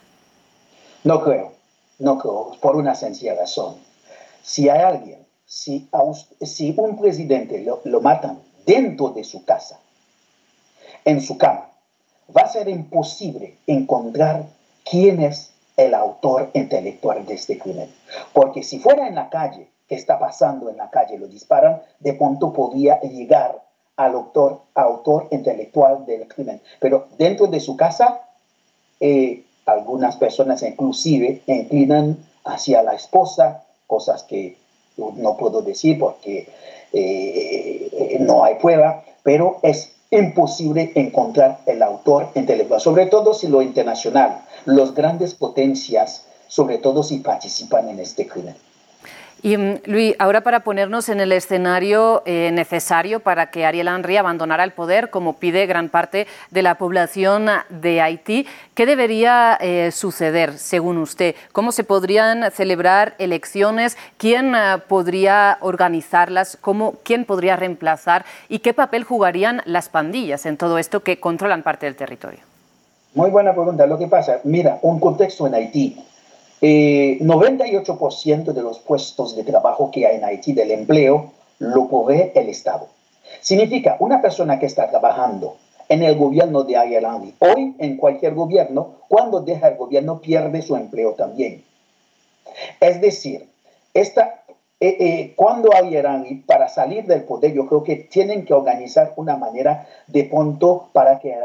No 1.03 1.21
creo, 1.23 1.53
no 1.99 2.17
creo, 2.17 2.51
por 2.61 2.75
una 2.75 2.95
sencilla 2.95 3.35
razón. 3.35 3.75
Si 4.41 4.69
hay 4.69 4.81
alguien, 4.81 5.19
si, 5.45 5.89
si 6.41 6.73
un 6.77 6.99
presidente 6.99 7.65
lo 7.83 8.01
matan 8.01 8.39
dentro 8.65 9.09
de 9.09 9.23
su 9.23 9.45
casa, 9.45 9.79
en 11.05 11.21
su 11.21 11.37
cama, 11.37 11.69
va 12.35 12.41
a 12.43 12.49
ser 12.49 12.69
imposible 12.69 13.57
encontrar 13.67 14.45
quién 14.89 15.21
es 15.21 15.51
el 15.77 15.93
autor 15.93 16.51
intelectual 16.53 17.25
de 17.25 17.35
este 17.35 17.57
crimen. 17.57 17.89
Porque 18.33 18.63
si 18.63 18.79
fuera 18.79 19.07
en 19.07 19.15
la 19.15 19.29
calle, 19.29 19.69
que 19.87 19.95
está 19.95 20.19
pasando 20.19 20.69
en 20.69 20.77
la 20.77 20.89
calle, 20.89 21.17
lo 21.17 21.27
disparan, 21.27 21.81
de 21.99 22.13
pronto 22.13 22.53
podría 22.53 22.99
llegar 23.01 23.63
al 23.95 24.13
autor, 24.13 24.61
autor 24.75 25.27
intelectual 25.31 26.05
del 26.05 26.27
crimen. 26.27 26.61
Pero 26.79 27.07
dentro 27.17 27.47
de 27.47 27.59
su 27.59 27.75
casa, 27.75 28.21
eh, 28.99 29.43
algunas 29.65 30.15
personas 30.17 30.61
inclusive 30.63 31.41
inclinan 31.47 32.17
hacia 32.45 32.83
la 32.83 32.93
esposa, 32.93 33.63
cosas 33.87 34.23
que 34.23 34.57
no 35.15 35.37
puedo 35.37 35.61
decir 35.61 35.97
porque 35.97 36.47
eh, 36.93 38.17
no 38.19 38.43
hay 38.43 38.55
prueba, 38.55 39.03
pero 39.23 39.59
es 39.63 39.91
imposible 40.11 40.91
encontrar 40.95 41.59
el 41.65 41.83
autor 41.83 42.29
intelectual, 42.35 42.81
sobre 42.81 43.05
todo 43.05 43.33
si 43.33 43.47
lo 43.47 43.61
internacional, 43.61 44.41
las 44.65 44.93
grandes 44.93 45.35
potencias, 45.35 46.25
sobre 46.47 46.79
todo 46.79 47.03
si 47.03 47.19
participan 47.19 47.89
en 47.89 47.99
este 47.99 48.27
crimen. 48.27 48.55
Y 49.41 49.57
mm, 49.57 49.81
Luis, 49.85 50.15
ahora 50.19 50.41
para 50.41 50.61
ponernos 50.61 51.09
en 51.09 51.19
el 51.19 51.31
escenario 51.31 52.23
eh, 52.25 52.51
necesario 52.51 53.19
para 53.21 53.51
que 53.51 53.65
Ariel 53.65 53.87
Henry 53.87 54.17
abandonara 54.17 54.63
el 54.63 54.71
poder, 54.71 55.09
como 55.09 55.37
pide 55.37 55.65
gran 55.65 55.89
parte 55.89 56.27
de 56.51 56.61
la 56.61 56.75
población 56.75 57.47
de 57.69 58.01
Haití, 58.01 58.45
¿qué 58.75 58.85
debería 58.85 59.57
eh, 59.61 59.91
suceder 59.91 60.57
según 60.57 60.97
usted? 60.97 61.35
¿Cómo 61.51 61.71
se 61.71 61.83
podrían 61.83 62.51
celebrar 62.51 63.15
elecciones? 63.17 63.97
¿Quién 64.17 64.55
eh, 64.55 64.77
podría 64.87 65.57
organizarlas? 65.61 66.57
¿Cómo, 66.59 66.95
¿Quién 67.03 67.25
podría 67.25 67.55
reemplazar? 67.55 68.25
¿Y 68.49 68.59
qué 68.59 68.73
papel 68.73 69.03
jugarían 69.03 69.61
las 69.65 69.89
pandillas 69.89 70.45
en 70.45 70.57
todo 70.57 70.77
esto 70.77 71.01
que 71.01 71.19
controlan 71.19 71.63
parte 71.63 71.85
del 71.85 71.95
territorio? 71.95 72.39
Muy 73.13 73.31
buena 73.31 73.53
pregunta. 73.53 73.87
Lo 73.87 73.97
que 73.97 74.07
pasa, 74.07 74.39
mira, 74.43 74.79
un 74.81 74.99
contexto 74.99 75.47
en 75.47 75.55
Haití 75.55 75.97
98% 76.61 78.49
eh, 78.49 78.53
de 78.53 78.61
los 78.61 78.79
puestos 78.79 79.35
de 79.35 79.43
trabajo 79.43 79.91
que 79.91 80.05
hay 80.05 80.17
en 80.17 80.23
Haití 80.25 80.53
del 80.53 80.71
empleo 80.71 81.31
lo 81.59 81.87
provee 81.87 82.31
el 82.35 82.49
Estado. 82.49 82.87
Significa 83.41 83.97
una 83.99 84.21
persona 84.21 84.59
que 84.59 84.65
está 84.65 84.89
trabajando 84.89 85.57
en 85.87 86.03
el 86.03 86.15
gobierno 86.15 86.63
de 86.63 86.77
Ariel 86.77 87.05
hoy 87.39 87.75
en 87.79 87.97
cualquier 87.97 88.33
gobierno, 88.33 88.95
cuando 89.07 89.41
deja 89.41 89.69
el 89.69 89.77
gobierno 89.77 90.19
pierde 90.19 90.61
su 90.61 90.75
empleo 90.75 91.13
también. 91.13 91.63
Es 92.79 93.01
decir, 93.01 93.47
esta 93.93 94.38
eh, 94.81 94.95
eh, 94.97 95.33
cuando 95.35 95.69
hay 95.75 95.93
Irán, 95.97 96.43
para 96.45 96.69
salir 96.69 97.05
del 97.05 97.23
poder, 97.23 97.51
yo 97.51 97.67
creo 97.67 97.83
que 97.83 97.97
tienen 97.97 98.45
que 98.45 98.53
organizar 98.53 99.11
una 99.17 99.35
manera 99.35 99.85
de 100.07 100.23
punto 100.23 100.87
para 100.93 101.19
que 101.19 101.35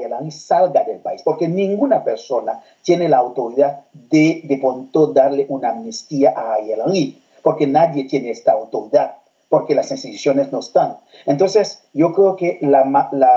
Irán 0.00 0.30
salga 0.30 0.84
del 0.84 0.98
país, 1.00 1.20
porque 1.22 1.48
ninguna 1.48 2.02
persona 2.02 2.62
tiene 2.82 3.10
la 3.10 3.18
autoridad 3.18 3.80
de, 3.92 4.40
de 4.42 4.56
punto 4.56 5.08
darle 5.08 5.44
una 5.50 5.70
amnistía 5.70 6.32
a 6.34 6.60
Irán, 6.60 6.94
porque 7.42 7.66
nadie 7.66 8.04
tiene 8.04 8.30
esta 8.30 8.52
autoridad 8.52 9.17
porque 9.48 9.74
las 9.74 9.90
instituciones 9.90 10.52
no 10.52 10.60
están. 10.60 10.98
Entonces, 11.26 11.82
yo 11.94 12.12
creo 12.12 12.36
que 12.36 12.58
la, 12.60 12.84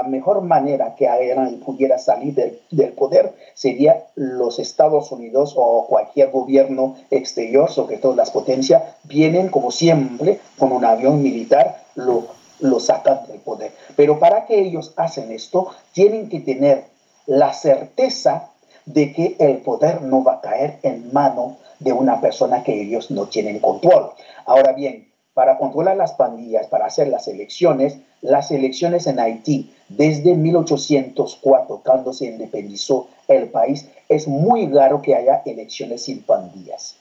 mejor 0.08 0.42
manera 0.42 0.96
que 0.96 1.06
Irán 1.06 1.62
pudiera 1.66 1.98
salir 1.98 2.36
del, 2.70 2.94
poder 2.94 3.34
sería 3.54 4.06
los 4.16 4.60
Estados 4.60 5.12
Unidos 5.12 5.54
o 5.56 5.88
cualquier 5.88 6.32
gobierno 6.32 6.96
exterior, 7.10 7.70
sobre 7.72 7.98
todo 7.98 8.16
las 8.16 8.32
potencias, 8.32 8.84
vienen 9.04 9.50
como 9.50 9.72
siempre 9.72 10.40
con 10.58 10.72
un 10.72 10.84
avión 10.84 11.24
militar, 11.24 11.84
lo, 11.96 12.26
lo 12.60 12.80
sacan 12.80 13.26
del 13.28 13.40
poder. 13.40 13.72
Pero 13.96 14.20
para 14.20 14.46
que 14.46 14.60
ellos 14.60 14.94
hacen 14.98 15.32
esto, 15.32 15.70
tienen 15.94 16.30
que 16.30 16.42
tener 16.42 16.86
la 17.26 17.54
certeza 17.54 18.50
de 18.86 19.14
que 19.14 19.36
el 19.40 19.58
poder 19.58 20.02
no 20.02 20.24
va 20.24 20.34
a 20.34 20.42
caer 20.42 20.80
en 20.84 21.14
mano 21.14 21.58
de 21.80 21.94
una 21.94 22.20
persona 22.20 22.64
que 22.64 22.82
ellos 22.82 23.12
no 23.12 23.28
tienen 23.28 23.60
control. 23.60 24.12
Ahora 24.46 24.74
bien, 24.74 25.11
para 25.34 25.58
controlar 25.58 25.98
las 25.98 26.14
pandillas, 26.14 26.68
para 26.68 26.86
hacer 26.86 27.08
las 27.08 27.28
elecciones, 27.28 27.98
las 28.22 28.52
elecciones 28.52 29.08
en 29.08 29.20
Haití 29.20 29.74
desde 29.90 30.36
1804, 30.36 31.82
cuando 31.84 32.14
se 32.14 32.26
independizó 32.26 33.08
el 33.28 33.50
país, 33.50 33.88
es 34.10 34.28
muy 34.28 34.68
raro 34.68 35.02
que 35.02 35.16
haya 35.16 35.42
elecciones 35.46 36.04
sin 36.04 36.22
pandillas. 36.24 36.98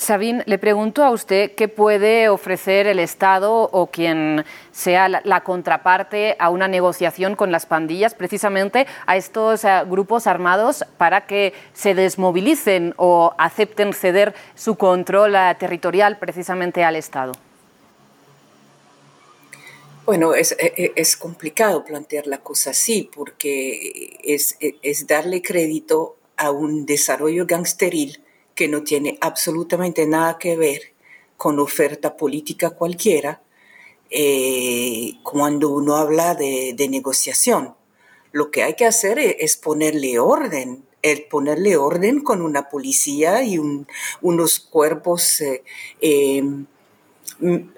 Sabine, 0.00 0.42
le 0.46 0.56
pregunto 0.56 1.04
a 1.04 1.10
usted 1.10 1.52
qué 1.54 1.68
puede 1.68 2.30
ofrecer 2.30 2.86
el 2.86 2.98
Estado 2.98 3.68
o 3.70 3.88
quien 3.88 4.46
sea 4.72 5.10
la, 5.10 5.40
contraparte 5.42 6.36
a 6.38 6.48
una 6.48 6.68
negociación 6.68 7.36
con 7.36 7.52
las 7.52 7.66
pandillas, 7.66 8.14
precisamente 8.14 8.86
a 9.04 9.18
estos 9.18 9.62
eh, 9.62 9.82
grupos 9.86 10.26
armados 10.26 10.86
para 10.96 11.26
que 11.26 11.52
se 11.74 11.94
desmovilicen 11.94 12.94
o 12.96 13.34
acepten 13.36 13.92
ceder 13.92 14.34
su 14.54 14.76
control 14.76 15.34
eh, 15.34 15.54
territorial 15.58 16.18
precisamente 16.18 16.82
al 16.82 16.96
Estado. 16.96 17.32
Bueno, 20.06 20.32
es, 20.32 20.52
e, 20.52 20.72
e, 20.78 20.92
es, 20.96 21.14
complicado 21.18 21.84
plantear 21.84 22.26
la 22.26 22.38
cosa 22.38 22.70
así 22.70 23.10
porque 23.14 24.16
es, 24.24 24.56
e, 24.60 24.76
es 24.80 25.06
darle 25.06 25.42
crédito 25.42 26.16
a 26.38 26.50
un 26.50 26.86
desarrollo 26.86 27.44
gangsteril 27.44 28.18
que 28.60 28.68
no 28.68 28.82
tiene 28.82 29.16
absolutamente 29.22 30.06
nada 30.06 30.36
que 30.36 30.54
ver 30.54 30.92
con 31.38 31.58
oferta 31.58 32.14
política 32.18 32.68
cualquiera 32.68 33.40
eh, 34.10 35.14
cuando 35.22 35.70
uno 35.70 35.96
habla 35.96 36.34
de, 36.34 36.74
de, 36.76 36.88
negociación. 36.90 37.74
Lo 38.32 38.50
que 38.50 38.62
hay 38.62 38.74
que 38.74 38.84
hacer 38.84 39.18
es, 39.18 39.56
ponerle 39.56 40.18
orden, 40.18 40.84
el 41.00 41.22
ponerle 41.22 41.78
orden 41.78 42.20
con 42.20 42.42
una 42.42 42.68
policía 42.68 43.42
y 43.44 43.56
un, 43.56 43.88
unos 44.20 44.60
cuerpos 44.60 45.40
eh, 45.40 45.64
eh, 46.02 46.44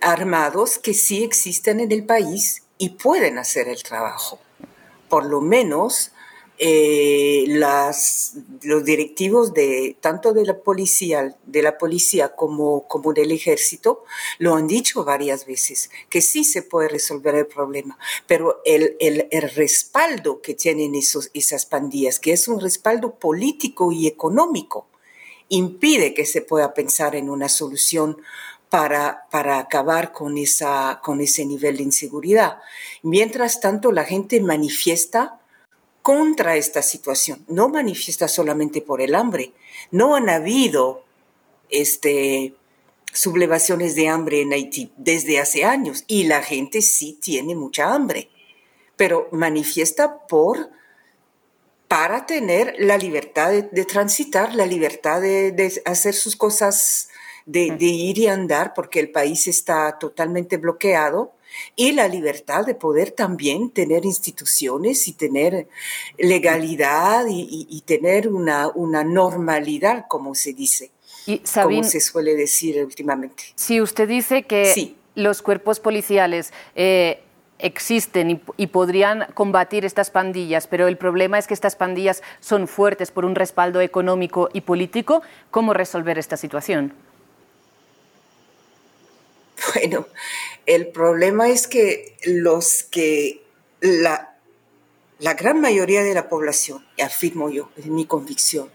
armados 0.01 0.81
que 0.81 0.95
sí 0.95 1.23
existen 1.23 1.79
en 1.79 1.93
el 1.93 2.05
país 2.05 2.65
y 2.77 2.89
pueden 2.89 3.39
hacer 3.39 3.69
el 3.69 3.85
trabajo. 3.85 4.41
Por 5.09 5.27
lo 5.27 5.41
menos 5.41 6.11
eh, 6.65 7.45
las, 7.49 8.35
los 8.63 8.85
directivos 8.85 9.53
de 9.53 9.97
tanto 10.01 10.33
de 10.33 10.47
la 10.47 10.61
policía, 10.61 11.37
de 11.45 11.61
la 11.61 11.77
policía 11.77 12.37
como, 12.37 12.87
como 12.87 13.13
del 13.13 13.33
ejército 13.33 14.05
lo 14.39 14.55
han 14.55 14.69
dicho 14.69 15.03
varias 15.03 15.45
veces, 15.45 15.91
que 16.09 16.23
sí 16.23 16.45
se 16.45 16.63
puede 16.63 16.89
resolver 16.89 17.35
el 17.35 17.49
problema, 17.49 17.99
pero 18.29 18.61
el, 18.65 18.97
el, 19.01 19.27
el 19.33 19.51
respaldo 19.51 20.41
que 20.41 20.55
tienen 20.55 20.95
esos, 20.95 21.33
esas 21.35 21.67
pandillas, 21.67 22.21
que 22.21 22.33
es 22.33 22.47
un 22.47 22.61
respaldo 22.61 23.17
político 23.17 23.91
y 23.91 24.07
económico, 24.07 24.87
impide 25.49 26.15
que 26.15 26.27
se 26.27 26.43
pueda 26.43 26.75
pensar 26.75 27.17
en 27.17 27.29
una 27.29 27.49
solución 27.49 28.19
para, 28.71 29.27
para, 29.33 29.59
acabar 29.59 30.13
con, 30.13 30.39
esa, 30.39 31.01
con 31.03 31.21
ese 31.21 31.45
nivel 31.45 31.79
de 31.79 31.83
inseguridad. 31.83 32.59
Mientras 33.03 33.61
tanto, 33.61 33.91
la 33.91 34.05
gente 34.05 34.41
manifiesta 34.41 35.42
contra 36.03 36.57
esta 36.57 36.83
situación. 36.83 37.45
No 37.49 37.69
manifiesta 37.69 38.29
solamente 38.29 38.83
por 38.83 39.01
el 39.01 39.15
hambre. 39.15 39.53
No 39.91 40.17
han 40.17 40.29
habido 40.29 41.05
este, 41.71 42.55
sublevaciones 43.13 43.95
de 43.95 44.09
hambre 44.09 44.43
en 44.43 44.53
Haití 44.53 44.93
desde 44.97 45.39
hace 45.39 45.65
años 45.65 46.05
y 46.07 46.25
la 46.25 46.43
gente 46.43 46.83
sí 46.83 47.19
tiene 47.23 47.55
mucha 47.55 47.95
hambre, 47.95 48.29
pero 48.97 49.29
manifiesta 49.33 50.27
por 50.27 50.71
para 51.89 52.25
tener 52.25 52.75
la 52.79 52.97
libertad 52.97 53.51
de, 53.51 53.85
transitar, 53.85 54.55
la 54.55 54.65
libertad 54.65 55.21
de, 55.21 55.83
hacer 55.85 56.15
sus 56.15 56.37
cosas, 56.37 57.11
de, 57.45 57.73
de, 57.73 57.85
ir 57.85 58.17
y 58.17 58.29
andar, 58.29 58.73
porque 58.73 58.99
el 58.99 59.11
país 59.11 59.47
está 59.47 59.99
totalmente 59.99 60.57
bloqueado 60.57 61.35
y 61.77 61.93
la 61.93 62.09
libertad 62.09 62.65
de 62.65 62.75
poder 62.75 63.11
también 63.11 63.71
tener 63.71 64.05
instituciones 64.05 65.09
y 65.09 65.13
tener 65.13 65.69
legalidad 66.19 67.27
y, 67.29 67.83
tener 67.87 68.29
una, 68.29 68.69
una, 68.69 69.05
normalidad, 69.05 70.07
como 70.09 70.35
se 70.35 70.53
dice, 70.53 70.91
y 71.27 71.39
como 71.39 71.85
se 71.85 72.01
suele 72.01 72.35
decir 72.35 72.83
últimamente. 72.85 73.45
Si 73.55 73.81
usted 73.81 74.09
dice 74.09 74.45
que 74.45 74.95
los 75.15 75.43
cuerpos 75.43 75.81
policiales 75.81 76.53
eh, 76.75 77.23
existen 77.59 78.43
y, 78.57 78.67
podrían 78.67 79.27
combatir 79.35 79.85
estas 79.85 80.11
pandillas, 80.11 80.67
pero 80.67 80.89
el 80.89 80.97
problema 80.97 81.39
es 81.39 81.47
que 81.47 81.55
estas 81.55 81.77
pandillas 81.77 82.23
son 82.41 82.67
fuertes 82.69 83.11
por 83.11 83.25
un 83.25 83.35
respaldo 83.35 83.81
económico 83.81 84.49
y 84.53 84.63
político, 84.63 85.23
¿cómo 85.51 85.73
resolver 85.73 86.19
esta 86.19 86.37
situación? 86.37 86.93
Bueno, 89.75 90.07
el 90.67 90.89
problema 90.89 91.49
es 91.49 91.67
que 91.67 92.17
los 92.25 92.83
que 92.85 93.43
la, 93.81 94.37
la 95.19 95.35
gran 95.35 95.61
mayoría 95.61 96.03
de 96.03 96.15
la 96.15 96.29
población, 96.29 96.87
afirmo 97.03 97.51
yo, 97.51 97.71
es 97.77 97.87
mi 97.87 98.07
convicción, 98.07 98.71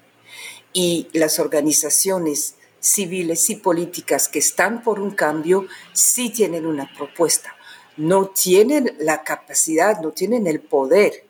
y 0.73 1.07
las 1.13 1.39
organizaciones 1.39 2.55
civiles 2.79 3.49
y 3.49 3.55
políticas 3.55 4.27
que 4.27 4.39
están 4.39 4.83
por 4.83 4.99
un 4.99 5.12
cambio 5.12 5.67
sí 5.93 6.29
tienen 6.29 6.65
una 6.65 6.91
propuesta. 6.95 7.55
No 7.95 8.27
tienen 8.27 8.95
la 8.99 9.23
capacidad, 9.23 9.99
no 10.01 10.12
tienen 10.12 10.45
el 10.45 10.60
poder, 10.60 11.25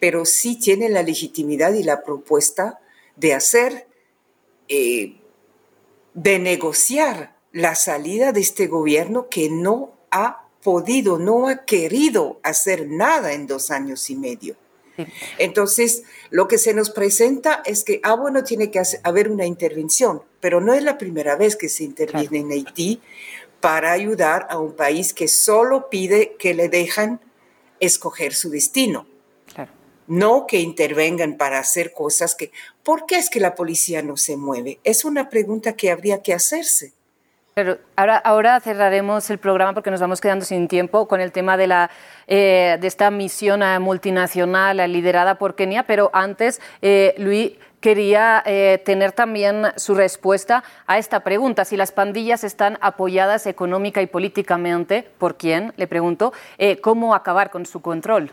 pero 0.00 0.24
sí 0.24 0.58
tienen 0.58 0.94
la 0.94 1.02
legitimidad 1.02 1.74
y 1.74 1.84
la 1.84 2.02
propuesta 2.02 2.80
de 3.14 3.34
hacer, 3.34 3.86
eh, 4.68 5.16
de 6.14 6.38
negociar 6.40 7.31
la 7.52 7.74
salida 7.74 8.32
de 8.32 8.40
este 8.40 8.66
gobierno 8.66 9.28
que 9.28 9.50
no 9.50 9.92
ha 10.10 10.48
podido, 10.62 11.18
no 11.18 11.48
ha 11.48 11.64
querido 11.64 12.40
hacer 12.42 12.88
nada 12.88 13.32
en 13.32 13.46
dos 13.46 13.70
años 13.70 14.08
y 14.10 14.16
medio. 14.16 14.56
Entonces, 15.38 16.02
lo 16.30 16.48
que 16.48 16.58
se 16.58 16.74
nos 16.74 16.90
presenta 16.90 17.62
es 17.64 17.82
que, 17.82 18.00
ah, 18.02 18.14
bueno, 18.14 18.44
tiene 18.44 18.70
que 18.70 18.82
haber 19.02 19.30
una 19.30 19.46
intervención, 19.46 20.22
pero 20.40 20.60
no 20.60 20.74
es 20.74 20.82
la 20.82 20.98
primera 20.98 21.34
vez 21.36 21.56
que 21.56 21.68
se 21.68 21.84
interviene 21.84 22.38
en 22.40 22.52
Haití 22.52 23.00
para 23.60 23.92
ayudar 23.92 24.46
a 24.50 24.58
un 24.58 24.74
país 24.74 25.14
que 25.14 25.28
solo 25.28 25.88
pide 25.88 26.36
que 26.38 26.54
le 26.54 26.68
dejan 26.68 27.20
escoger 27.80 28.34
su 28.34 28.50
destino. 28.50 29.06
No 30.08 30.46
que 30.46 30.58
intervengan 30.58 31.36
para 31.36 31.58
hacer 31.58 31.92
cosas 31.92 32.34
que... 32.34 32.50
¿Por 32.82 33.06
qué 33.06 33.16
es 33.16 33.30
que 33.30 33.40
la 33.40 33.54
policía 33.54 34.02
no 34.02 34.16
se 34.16 34.36
mueve? 34.36 34.80
Es 34.84 35.04
una 35.04 35.30
pregunta 35.30 35.74
que 35.74 35.90
habría 35.90 36.22
que 36.22 36.34
hacerse. 36.34 36.92
Ahora, 37.96 38.16
ahora 38.16 38.60
cerraremos 38.60 39.28
el 39.28 39.36
programa 39.36 39.74
porque 39.74 39.90
nos 39.90 40.00
vamos 40.00 40.22
quedando 40.22 40.42
sin 40.42 40.68
tiempo 40.68 41.06
con 41.06 41.20
el 41.20 41.32
tema 41.32 41.58
de, 41.58 41.66
la, 41.66 41.90
eh, 42.26 42.78
de 42.80 42.86
esta 42.86 43.10
misión 43.10 43.62
eh, 43.62 43.78
multinacional 43.78 44.80
eh, 44.80 44.88
liderada 44.88 45.34
por 45.34 45.54
Kenia, 45.54 45.82
pero 45.82 46.08
antes, 46.14 46.62
Luis, 47.18 47.52
quería 47.80 48.42
tener 48.84 49.12
también 49.12 49.66
su 49.76 49.94
respuesta 49.94 50.64
a 50.86 50.96
esta 50.96 51.20
pregunta. 51.20 51.66
Si 51.66 51.76
las 51.76 51.92
pandillas 51.92 52.42
están 52.42 52.78
apoyadas 52.80 53.46
económica 53.46 54.00
y 54.00 54.06
políticamente, 54.06 55.06
¿por 55.18 55.36
quién? 55.36 55.74
Le 55.76 55.86
pregunto. 55.86 56.32
¿Cómo 56.80 57.14
acabar 57.14 57.50
con 57.50 57.66
su 57.66 57.82
control? 57.82 58.30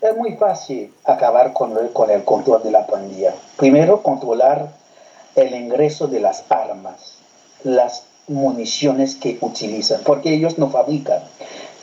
Es 0.00 0.16
muy 0.16 0.36
fácil 0.36 0.92
acabar 1.04 1.52
con 1.52 1.76
el, 1.76 1.92
con 1.92 2.10
el 2.10 2.22
control 2.22 2.62
de 2.62 2.70
la 2.70 2.86
pandilla. 2.86 3.34
Primero, 3.56 4.02
controlar 4.02 4.68
el 5.34 5.54
ingreso 5.54 6.06
de 6.06 6.20
las 6.20 6.44
armas 6.50 7.21
las 7.64 8.04
municiones 8.28 9.16
que 9.16 9.38
utilizan, 9.40 10.00
porque 10.04 10.34
ellos 10.34 10.58
no 10.58 10.70
fabrican. 10.70 11.22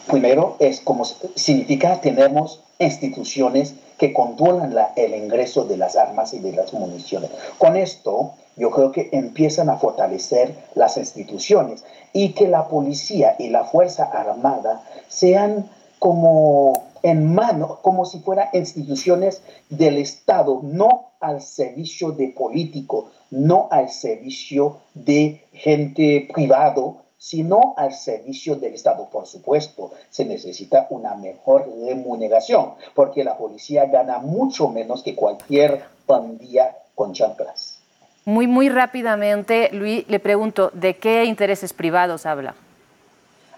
Primero, 0.08 0.56
es 0.60 0.80
como 0.80 1.06
significa 1.06 2.02
tenemos 2.02 2.62
instituciones 2.80 3.76
que 3.98 4.14
controlan 4.14 4.74
la, 4.74 4.94
el 4.96 5.14
ingreso 5.14 5.66
de 5.66 5.78
las 5.78 5.96
armas 5.96 6.34
y 6.34 6.40
de 6.40 6.54
las 6.54 6.74
municiones. 6.74 7.30
Con 7.58 7.76
esto, 7.78 8.32
yo 8.56 8.72
creo 8.72 8.92
que 8.92 9.10
empiezan 9.12 9.70
a 9.70 9.78
fortalecer 9.78 10.56
las 10.76 10.98
instituciones 10.98 11.84
y 12.14 12.30
que 12.30 12.48
la 12.48 12.68
policía 12.68 13.36
y 13.38 13.50
la 13.50 13.66
Fuerza 13.66 14.06
Armada 14.06 14.82
sean 15.08 15.70
como 16.00 16.89
en 17.04 17.34
mano, 17.34 17.80
como 17.82 18.06
si 18.06 18.20
fueran 18.20 18.50
instituciones 18.54 19.42
del 19.70 19.98
Estado, 19.98 20.62
no 20.64 21.12
al 21.20 21.42
servicio 21.42 22.12
de 22.12 22.30
políticos, 22.30 23.06
no 23.32 23.68
al 23.72 23.90
servicio 23.90 24.78
de 24.94 25.44
gente 25.54 26.28
privado, 26.34 26.98
sino 27.18 27.74
al 27.78 27.94
servicio 27.94 28.56
del 28.56 28.74
Estado. 28.74 29.10
Por 29.12 29.28
supuesto, 29.28 29.92
se 30.10 30.26
necesita 30.26 30.88
una 30.90 31.16
mejor 31.16 31.70
remuneración, 31.86 32.72
porque 32.96 33.24
la 33.24 33.38
policía 33.38 33.86
gana 33.86 34.20
mucho 34.20 34.70
menos 34.70 35.04
que 35.04 35.16
cualquier 35.16 35.84
pandilla 36.06 36.78
con 36.96 37.14
chanclas. 37.14 37.80
Muy, 38.26 38.48
muy 38.48 38.70
rápidamente, 38.70 39.70
Luis, 39.74 40.08
le 40.08 40.20
pregunto, 40.20 40.72
¿de 40.74 40.96
qué 40.96 41.26
intereses 41.26 41.74
privados 41.74 42.26
habla? 42.26 42.56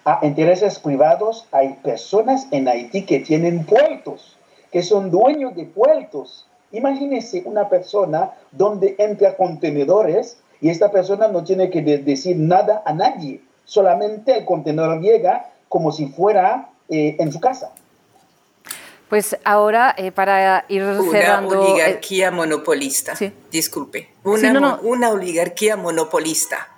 A 0.04 0.18
intereses 0.22 0.80
privados 0.80 1.46
hay 1.52 1.74
personas 1.74 2.48
en 2.50 2.66
Haití 2.66 3.02
que 3.06 3.20
tienen 3.20 3.64
puertos, 3.64 4.36
que 4.72 4.82
son 4.82 5.12
dueños 5.12 5.54
de 5.54 5.64
puertos. 5.64 6.48
Imagínese 6.72 7.42
una 7.44 7.68
persona 7.68 8.32
donde 8.50 8.96
entra 8.98 9.36
contenedores 9.36 10.38
y 10.60 10.70
esta 10.70 10.90
persona 10.90 11.28
no 11.28 11.44
tiene 11.44 11.70
que 11.70 11.82
decir 11.82 12.36
nada 12.36 12.82
a 12.84 12.92
nadie, 12.92 13.42
solamente 13.64 14.38
el 14.38 14.44
contenedor 14.44 15.00
llega 15.00 15.50
como 15.68 15.92
si 15.92 16.06
fuera 16.08 16.70
eh, 16.88 17.16
en 17.20 17.32
su 17.32 17.38
casa. 17.38 17.72
Pues 19.08 19.36
ahora, 19.44 19.94
eh, 19.96 20.10
para 20.10 20.64
ir 20.68 20.82
cerrando... 21.10 21.60
Una 21.60 21.70
oligarquía 21.70 22.30
monopolista, 22.30 23.12
disculpe, 23.52 24.08
una, 24.24 24.80
una 24.82 25.10
oligarquía 25.10 25.76
monopolista 25.76 26.71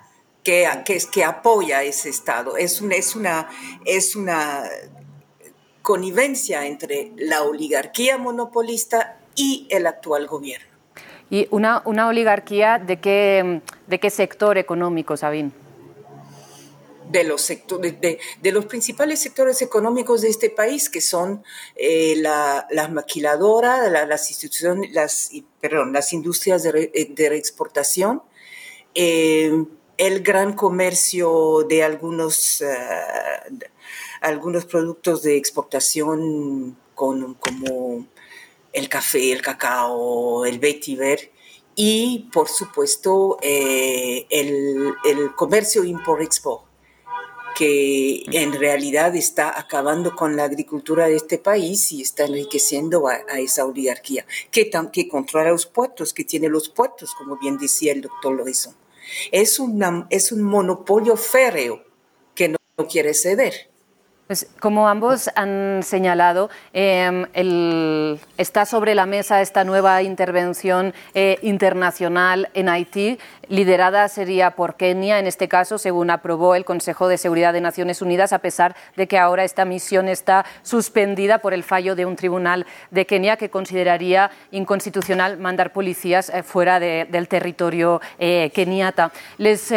que, 0.45 0.69
que, 0.85 0.97
que 1.11 1.23
apoya 1.25 1.83
ese 1.83 2.07
Estado. 2.07 2.55
Es 2.55 2.79
una, 2.79 2.95
es, 2.95 3.15
una, 3.15 3.49
es 3.83 4.15
una 4.15 4.63
connivencia 5.81 6.65
entre 6.65 7.11
la 7.17 7.41
oligarquía 7.41 8.17
monopolista 8.17 9.19
y 9.35 9.67
el 9.71 9.87
actual 9.87 10.27
gobierno. 10.27 10.67
¿Y 11.29 11.47
una, 11.49 11.81
una 11.85 12.07
oligarquía 12.07 12.77
de 12.77 12.99
qué, 13.01 13.61
de 13.87 13.99
qué 13.99 14.09
sector 14.09 14.57
económico, 14.57 15.17
Sabín? 15.17 15.51
de 17.09 17.23
los, 17.23 17.41
sectores, 17.41 17.95
de, 18.01 18.51
los 18.51 18.65
principales 18.65 19.19
sectores 19.19 19.61
económicos 19.61 20.21
de 20.21 20.29
este 20.29 20.49
país, 20.49 20.89
que 20.89 21.01
son 21.01 21.43
eh, 21.75 22.15
la, 22.17 22.67
las 22.71 22.91
maquiladoras, 22.91 23.91
las 23.91 24.29
instituciones, 24.31 24.91
las, 24.91 25.29
perdón, 25.61 25.93
las 25.93 26.13
industrias 26.13 26.63
de, 26.63 27.13
de 27.15 27.29
reexportación, 27.29 28.23
eh, 28.95 29.65
el 29.97 30.21
gran 30.21 30.53
comercio 30.53 31.65
de 31.67 31.83
algunos, 31.83 32.61
eh, 32.61 32.67
algunos 34.21 34.65
productos 34.65 35.23
de 35.23 35.37
exportación 35.37 36.77
con, 36.93 37.35
como 37.35 38.05
el 38.73 38.89
café, 38.89 39.31
el 39.31 39.41
cacao, 39.41 40.45
el 40.45 40.59
vetiver, 40.59 41.31
y 41.75 42.29
por 42.31 42.47
supuesto 42.47 43.37
el, 43.41 44.25
el 44.29 45.35
comercio 45.35 45.83
import-export 45.83 46.65
que 47.55 48.23
en 48.31 48.53
realidad 48.53 49.15
está 49.15 49.57
acabando 49.57 50.15
con 50.15 50.35
la 50.35 50.43
agricultura 50.43 51.07
de 51.07 51.15
este 51.15 51.37
país 51.37 51.91
y 51.93 52.01
está 52.01 52.25
enriqueciendo 52.25 53.07
a, 53.07 53.15
esa 53.39 53.65
oligarquía, 53.65 54.25
que, 54.51 54.69
que 54.91 55.07
controla 55.07 55.51
los 55.51 55.65
puertos, 55.65 56.13
que 56.13 56.25
tiene 56.25 56.49
los 56.49 56.67
puertos, 56.69 57.15
como 57.15 57.37
bien 57.37 57.57
decía 57.57 57.93
el 57.93 58.01
doctor 58.01 58.35
Loison. 58.35 58.75
Es, 59.31 59.59
es 60.09 60.31
un 60.31 60.41
monopolio 60.41 61.17
férreo 61.17 61.83
que 62.33 62.49
no 62.49 62.57
quiere 62.87 63.13
ceder. 63.13 63.69
Pues 64.27 64.47
como 64.59 64.89
ambos 64.89 65.29
han 65.35 65.81
señalado, 65.83 66.49
em, 66.73 67.27
está 68.39 68.65
sobre 68.65 68.95
la 68.95 69.05
mesa 69.05 69.39
esta 69.39 69.63
nueva 69.63 70.01
intervención 70.01 70.95
eh, 71.13 71.37
internacional 71.43 72.49
en 72.55 72.67
Haití, 72.67 73.19
liderada 73.49 74.07
sería 74.07 74.55
por 74.55 74.77
Kenia, 74.77 75.19
en 75.19 75.27
este 75.27 75.47
caso, 75.47 75.77
según 75.77 76.09
aprobó 76.09 76.55
el 76.55 76.65
Consejo 76.65 77.07
de 77.07 77.19
Seguridad 77.19 77.53
de 77.53 77.61
Naciones 77.61 78.01
Unidas, 78.01 78.33
a 78.33 78.39
pesar 78.39 78.75
de 78.95 79.05
que 79.05 79.19
ahora 79.19 79.43
esta 79.43 79.63
misión 79.63 80.07
está 80.07 80.43
suspendida 80.63 81.37
por 81.37 81.53
el 81.53 81.61
fallo 81.61 81.95
de 81.95 82.07
un 82.07 82.15
tribunal 82.15 82.65
de 82.89 83.05
Kenia 83.05 83.37
que 83.37 83.51
consideraría 83.51 84.31
inconstitucional 84.49 85.37
mandar 85.37 85.71
policías 85.71 86.31
eh, 86.31 86.41
fuera 86.41 86.79
del 86.79 87.27
territorio 87.27 88.01
eh, 88.17 88.51
keniata. 88.55 89.11
Les 89.37 89.71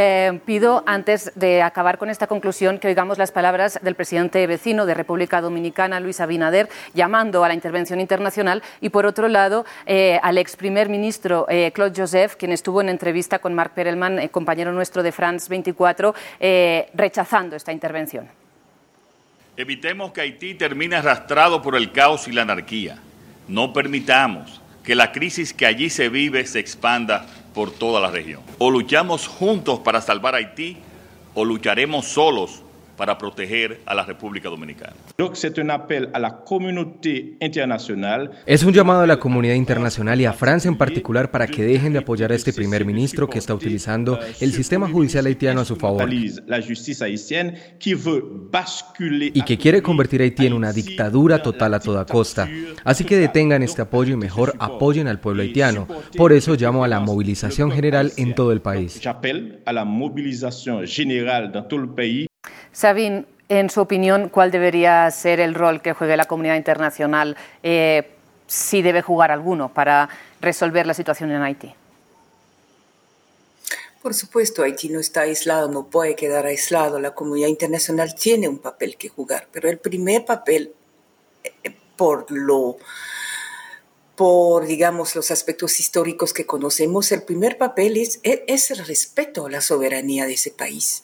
pido, 0.46 0.84
antes 0.86 1.32
de 1.34 1.60
acabar 1.60 1.98
con 1.98 2.08
esta 2.08 2.26
conclusión, 2.26 2.78
que 2.78 2.88
oigamos 2.88 3.18
las 3.18 3.30
palabras 3.30 3.78
del 3.82 3.94
presidente 3.94 4.37
vecino 4.46 4.86
de 4.86 4.94
República 4.94 5.40
Dominicana, 5.40 6.00
Luis 6.00 6.20
Abinader, 6.20 6.68
llamando 6.94 7.44
a 7.44 7.48
la 7.48 7.54
intervención 7.54 8.00
internacional 8.00 8.62
y, 8.80 8.90
por 8.90 9.06
otro 9.06 9.28
lado, 9.28 9.64
eh, 9.86 10.18
al 10.22 10.38
ex 10.38 10.56
primer 10.56 10.88
ministro 10.88 11.46
eh, 11.48 11.72
Claude 11.74 12.00
Joseph, 12.00 12.36
quien 12.36 12.52
estuvo 12.52 12.80
en 12.80 12.88
entrevista 12.88 13.38
con 13.38 13.54
Marc 13.54 13.72
Perelman, 13.72 14.18
eh, 14.18 14.28
compañero 14.28 14.72
nuestro 14.72 15.02
de 15.02 15.12
France 15.12 15.48
24, 15.48 16.14
rechazando 16.94 17.56
esta 17.56 17.72
intervención. 17.72 18.28
Evitemos 19.56 20.12
que 20.12 20.20
Haití 20.20 20.54
termine 20.54 20.96
arrastrado 20.96 21.60
por 21.62 21.74
el 21.74 21.90
caos 21.90 22.28
y 22.28 22.32
la 22.32 22.42
anarquía. 22.42 22.98
No 23.48 23.72
permitamos 23.72 24.60
que 24.84 24.94
la 24.94 25.10
crisis 25.12 25.52
que 25.52 25.66
allí 25.66 25.90
se 25.90 26.08
vive 26.08 26.46
se 26.46 26.60
expanda 26.60 27.26
por 27.54 27.72
toda 27.72 28.00
la 28.00 28.10
región. 28.10 28.42
O 28.58 28.70
luchamos 28.70 29.26
juntos 29.26 29.80
para 29.80 30.00
salvar 30.00 30.34
Haití 30.34 30.76
o 31.34 31.44
lucharemos 31.44 32.06
solos 32.06 32.62
para 32.98 33.16
proteger 33.16 33.80
a 33.86 33.94
la 33.94 34.04
República 34.04 34.50
Dominicana. 34.50 34.92
Es 38.44 38.64
un 38.64 38.72
llamado 38.72 39.02
a 39.02 39.06
la 39.06 39.18
comunidad 39.18 39.54
internacional 39.54 40.20
y 40.20 40.26
a 40.26 40.32
Francia 40.32 40.68
en 40.68 40.76
particular 40.76 41.30
para 41.30 41.46
que 41.46 41.62
dejen 41.62 41.94
de 41.94 42.00
apoyar 42.00 42.32
a 42.32 42.34
este 42.34 42.52
primer 42.52 42.84
ministro 42.84 43.28
que 43.28 43.38
está 43.38 43.54
utilizando 43.54 44.18
el 44.40 44.52
sistema 44.52 44.88
judicial 44.88 45.26
haitiano 45.26 45.60
a 45.60 45.64
su 45.64 45.76
favor 45.76 46.12
y 46.12 46.34
que 49.42 49.58
quiere 49.58 49.82
convertir 49.82 50.20
a 50.20 50.24
Haití 50.24 50.46
en 50.46 50.52
una 50.52 50.72
dictadura 50.72 51.40
total 51.40 51.74
a 51.74 51.80
toda 51.80 52.04
costa. 52.04 52.48
Así 52.84 53.04
que 53.04 53.16
detengan 53.16 53.62
este 53.62 53.82
apoyo 53.82 54.14
y 54.14 54.16
mejor 54.16 54.54
apoyen 54.58 55.06
al 55.06 55.20
pueblo 55.20 55.42
haitiano. 55.42 55.86
Por 56.16 56.32
eso 56.32 56.56
llamo 56.56 56.82
a 56.82 56.88
la 56.88 56.98
movilización 56.98 57.70
general 57.70 58.12
en 58.16 58.34
todo 58.34 58.52
el 58.52 58.60
país. 58.60 59.00
Sabine, 62.78 63.24
en 63.48 63.70
su 63.70 63.80
opinión, 63.80 64.28
¿cuál 64.28 64.52
debería 64.52 65.10
ser 65.10 65.40
el 65.40 65.56
rol 65.56 65.82
que 65.82 65.94
juegue 65.94 66.16
la 66.16 66.26
comunidad 66.26 66.54
internacional, 66.54 67.36
eh, 67.64 68.08
si 68.46 68.82
debe 68.82 69.02
jugar 69.02 69.32
alguno, 69.32 69.74
para 69.74 70.08
resolver 70.40 70.86
la 70.86 70.94
situación 70.94 71.32
en 71.32 71.42
Haití? 71.42 71.74
Por 74.00 74.14
supuesto, 74.14 74.62
Haití 74.62 74.90
no 74.90 75.00
está 75.00 75.22
aislado, 75.22 75.68
no 75.68 75.88
puede 75.88 76.14
quedar 76.14 76.46
aislado. 76.46 77.00
La 77.00 77.16
comunidad 77.16 77.48
internacional 77.48 78.14
tiene 78.14 78.46
un 78.46 78.58
papel 78.58 78.96
que 78.96 79.08
jugar, 79.08 79.48
pero 79.50 79.68
el 79.68 79.78
primer 79.78 80.24
papel, 80.24 80.72
eh, 81.42 81.74
por 81.96 82.30
lo, 82.30 82.76
por 84.14 84.66
digamos 84.68 85.16
los 85.16 85.32
aspectos 85.32 85.80
históricos 85.80 86.32
que 86.32 86.46
conocemos, 86.46 87.10
el 87.10 87.24
primer 87.24 87.58
papel 87.58 87.96
es, 87.96 88.20
es 88.22 88.70
el 88.70 88.86
respeto 88.86 89.46
a 89.46 89.50
la 89.50 89.62
soberanía 89.62 90.26
de 90.26 90.34
ese 90.34 90.52
país 90.52 91.02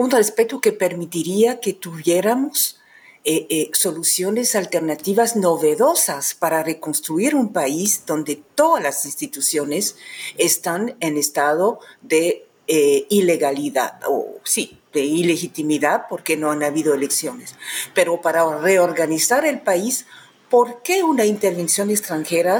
un 0.00 0.10
respeto 0.10 0.62
que 0.62 0.72
permitiría 0.72 1.60
que 1.60 1.74
tuviéramos 1.74 2.80
eh, 3.22 3.46
eh, 3.50 3.70
soluciones 3.74 4.56
alternativas 4.56 5.36
novedosas 5.36 6.34
para 6.34 6.62
reconstruir 6.62 7.34
un 7.34 7.52
país 7.52 8.04
donde 8.06 8.42
todas 8.54 8.82
las 8.82 9.04
instituciones 9.04 9.96
están 10.38 10.96
en 11.00 11.18
estado 11.18 11.80
de 12.00 12.46
eh, 12.66 13.04
ilegalidad, 13.10 14.00
o 14.08 14.38
sí, 14.42 14.80
de 14.94 15.02
ilegitimidad 15.02 16.06
porque 16.08 16.34
no 16.38 16.50
han 16.50 16.62
habido 16.62 16.94
elecciones. 16.94 17.54
Pero 17.94 18.22
para 18.22 18.58
reorganizar 18.58 19.44
el 19.44 19.60
país, 19.60 20.06
¿por 20.48 20.80
qué 20.80 21.02
una 21.02 21.26
intervención 21.26 21.90
extranjera 21.90 22.58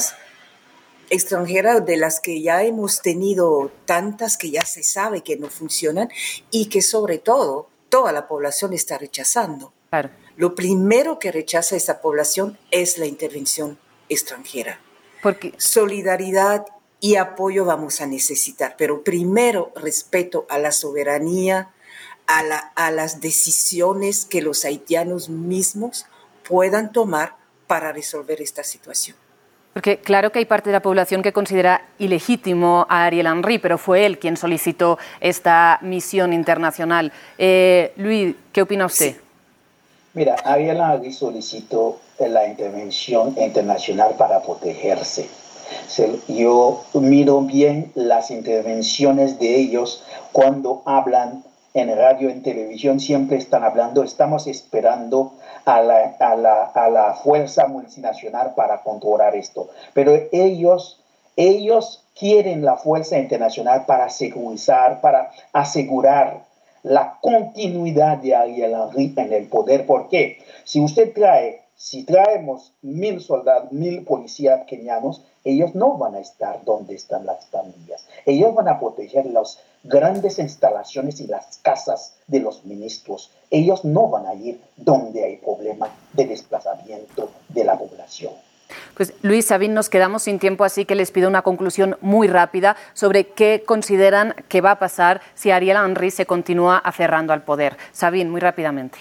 extranjera 1.10 1.80
de 1.80 1.96
las 1.96 2.20
que 2.20 2.40
ya 2.40 2.62
hemos 2.62 3.02
tenido 3.02 3.70
tantas 3.84 4.36
que 4.36 4.50
ya 4.50 4.64
se 4.64 4.82
sabe 4.82 5.22
que 5.22 5.36
no 5.36 5.48
funcionan 5.48 6.08
y 6.50 6.66
que 6.66 6.80
sobre 6.80 7.18
todo 7.18 7.68
toda 7.88 8.12
la 8.12 8.28
población 8.28 8.72
está 8.72 8.96
rechazando. 8.96 9.72
Lo 10.36 10.54
primero 10.54 11.18
que 11.18 11.32
rechaza 11.32 11.76
esa 11.76 12.00
población 12.00 12.56
es 12.70 12.96
la 12.96 13.06
intervención 13.06 13.78
extranjera. 14.08 14.80
Porque 15.22 15.52
solidaridad 15.58 16.64
y 17.00 17.16
apoyo 17.16 17.64
vamos 17.64 18.00
a 18.00 18.06
necesitar, 18.06 18.76
pero 18.78 19.02
primero 19.02 19.72
respeto 19.74 20.46
a 20.48 20.58
la 20.58 20.70
soberanía, 20.70 21.70
a, 22.26 22.42
la, 22.42 22.58
a 22.58 22.90
las 22.90 23.20
decisiones 23.20 24.24
que 24.24 24.42
los 24.42 24.64
haitianos 24.64 25.28
mismos 25.28 26.06
puedan 26.48 26.92
tomar 26.92 27.36
para 27.66 27.92
resolver 27.92 28.40
esta 28.40 28.62
situación. 28.64 29.16
Porque 29.72 29.98
claro 29.98 30.32
que 30.32 30.40
hay 30.40 30.44
parte 30.46 30.70
de 30.70 30.74
la 30.74 30.82
población 30.82 31.22
que 31.22 31.32
considera 31.32 31.82
ilegítimo 31.98 32.86
a 32.88 33.04
Ariel 33.04 33.26
Henry, 33.26 33.58
pero 33.58 33.78
fue 33.78 34.04
él 34.04 34.18
quien 34.18 34.36
solicitó 34.36 34.98
esta 35.20 35.78
misión 35.82 36.32
internacional. 36.32 37.12
Eh, 37.38 37.92
Luis, 37.96 38.34
¿qué 38.52 38.62
opina 38.62 38.86
usted? 38.86 39.16
Mira, 40.12 40.34
Ariel 40.44 40.78
Henry 40.78 41.12
solicitó 41.12 42.00
la 42.18 42.46
intervención 42.48 43.36
internacional 43.38 44.14
para 44.18 44.42
protegerse. 44.42 45.28
Yo 46.26 46.84
miro 46.94 47.42
bien 47.42 47.92
las 47.94 48.32
intervenciones 48.32 49.38
de 49.38 49.56
ellos 49.56 50.04
cuando 50.32 50.82
hablan 50.84 51.44
en 51.74 51.96
radio, 51.96 52.28
en 52.28 52.42
televisión, 52.42 52.98
siempre 52.98 53.36
están 53.36 53.62
hablando, 53.62 54.02
estamos 54.02 54.48
esperando 54.48 55.34
a 55.64 55.82
la, 55.82 56.16
a 56.18 56.36
la, 56.36 56.64
a 56.64 56.88
la 56.88 57.14
fuerza 57.14 57.66
multinacional 57.66 58.54
para 58.54 58.82
controlar 58.82 59.34
esto. 59.36 59.68
Pero 59.94 60.12
ellos, 60.32 61.00
ellos 61.36 62.04
quieren 62.18 62.64
la 62.64 62.76
fuerza 62.76 63.18
internacional 63.18 63.86
para 63.86 64.08
segurizar, 64.10 65.00
para 65.00 65.30
asegurar 65.52 66.44
la 66.82 67.18
continuidad 67.20 68.18
de 68.18 68.34
Ariel 68.34 68.74
Henry 68.74 69.12
en 69.16 69.32
el 69.32 69.48
poder. 69.48 69.86
¿Por 69.86 70.08
qué? 70.08 70.42
Si 70.64 70.80
usted 70.80 71.12
trae, 71.12 71.62
si 71.76 72.04
traemos 72.04 72.72
mil 72.82 73.20
soldados, 73.20 73.72
mil 73.72 74.04
policías 74.04 74.62
kenianos, 74.66 75.22
ellos 75.44 75.74
no 75.74 75.96
van 75.96 76.14
a 76.14 76.20
estar 76.20 76.64
donde 76.64 76.94
están 76.94 77.24
las 77.24 77.46
pandillas. 77.46 78.06
Ellos 78.26 78.54
van 78.54 78.68
a 78.68 78.78
proteger 78.78 79.26
las 79.26 79.58
grandes 79.82 80.38
instalaciones 80.38 81.20
y 81.20 81.26
las 81.26 81.58
casas 81.62 82.14
de 82.26 82.40
los 82.40 82.64
ministros. 82.64 83.30
Ellos 83.50 83.84
no 83.84 84.08
van 84.08 84.26
a 84.26 84.34
ir 84.34 84.60
donde 84.76 85.24
hay 85.24 85.36
problema 85.36 85.88
de 86.12 86.26
desplazamiento 86.26 87.30
de 87.48 87.64
la 87.64 87.78
población. 87.78 88.32
Pues 88.94 89.12
Luis 89.22 89.46
Sabín, 89.46 89.74
nos 89.74 89.88
quedamos 89.88 90.22
sin 90.22 90.38
tiempo, 90.38 90.64
así 90.64 90.84
que 90.84 90.94
les 90.94 91.10
pido 91.10 91.28
una 91.28 91.42
conclusión 91.42 91.96
muy 92.00 92.28
rápida 92.28 92.76
sobre 92.92 93.26
qué 93.28 93.64
consideran 93.66 94.34
que 94.48 94.60
va 94.60 94.72
a 94.72 94.78
pasar 94.78 95.20
si 95.34 95.50
Ariel 95.50 95.78
Henry 95.84 96.10
se 96.10 96.26
continúa 96.26 96.78
aferrando 96.78 97.32
al 97.32 97.42
poder. 97.42 97.76
Sabín, 97.92 98.30
muy 98.30 98.40
rápidamente. 98.40 98.98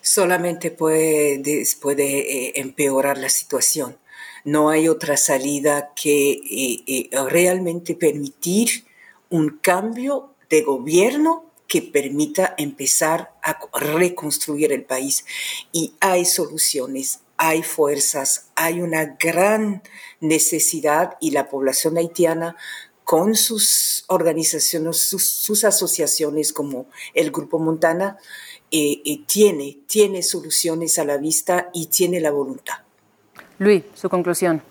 Solamente 0.00 0.70
puede, 0.70 1.42
puede 1.80 2.48
eh, 2.48 2.52
empeorar 2.56 3.18
la 3.18 3.28
situación 3.28 3.96
no 4.44 4.70
hay 4.70 4.88
otra 4.88 5.16
salida 5.16 5.92
que 5.94 6.32
eh, 6.32 6.84
eh, 6.86 7.10
realmente 7.28 7.94
permitir 7.94 8.84
un 9.30 9.58
cambio 9.58 10.34
de 10.50 10.62
gobierno 10.62 11.46
que 11.66 11.80
permita 11.80 12.54
empezar 12.58 13.32
a 13.42 13.58
reconstruir 13.78 14.72
el 14.72 14.84
país. 14.84 15.24
Y 15.72 15.94
hay 16.00 16.26
soluciones, 16.26 17.20
hay 17.38 17.62
fuerzas, 17.62 18.50
hay 18.54 18.82
una 18.82 19.16
gran 19.18 19.82
necesidad 20.20 21.16
y 21.18 21.30
la 21.30 21.48
población 21.48 21.96
haitiana 21.96 22.56
con 23.04 23.34
sus 23.34 24.04
organizaciones, 24.08 24.98
sus, 24.98 25.64
asociaciones 25.64 26.52
como 26.52 26.86
el 27.14 27.30
Grupo 27.30 27.58
Montana, 27.58 28.18
eh, 28.70 29.02
tiene, 29.26 29.78
tiene 29.86 30.22
soluciones 30.22 30.98
a 30.98 31.04
la 31.04 31.16
vista 31.16 31.70
y 31.72 31.86
tiene 31.86 32.20
la 32.20 32.30
voluntad. 32.30 32.82
Luis, 33.62 33.84
su 33.94 34.08
conclusión. 34.08 34.62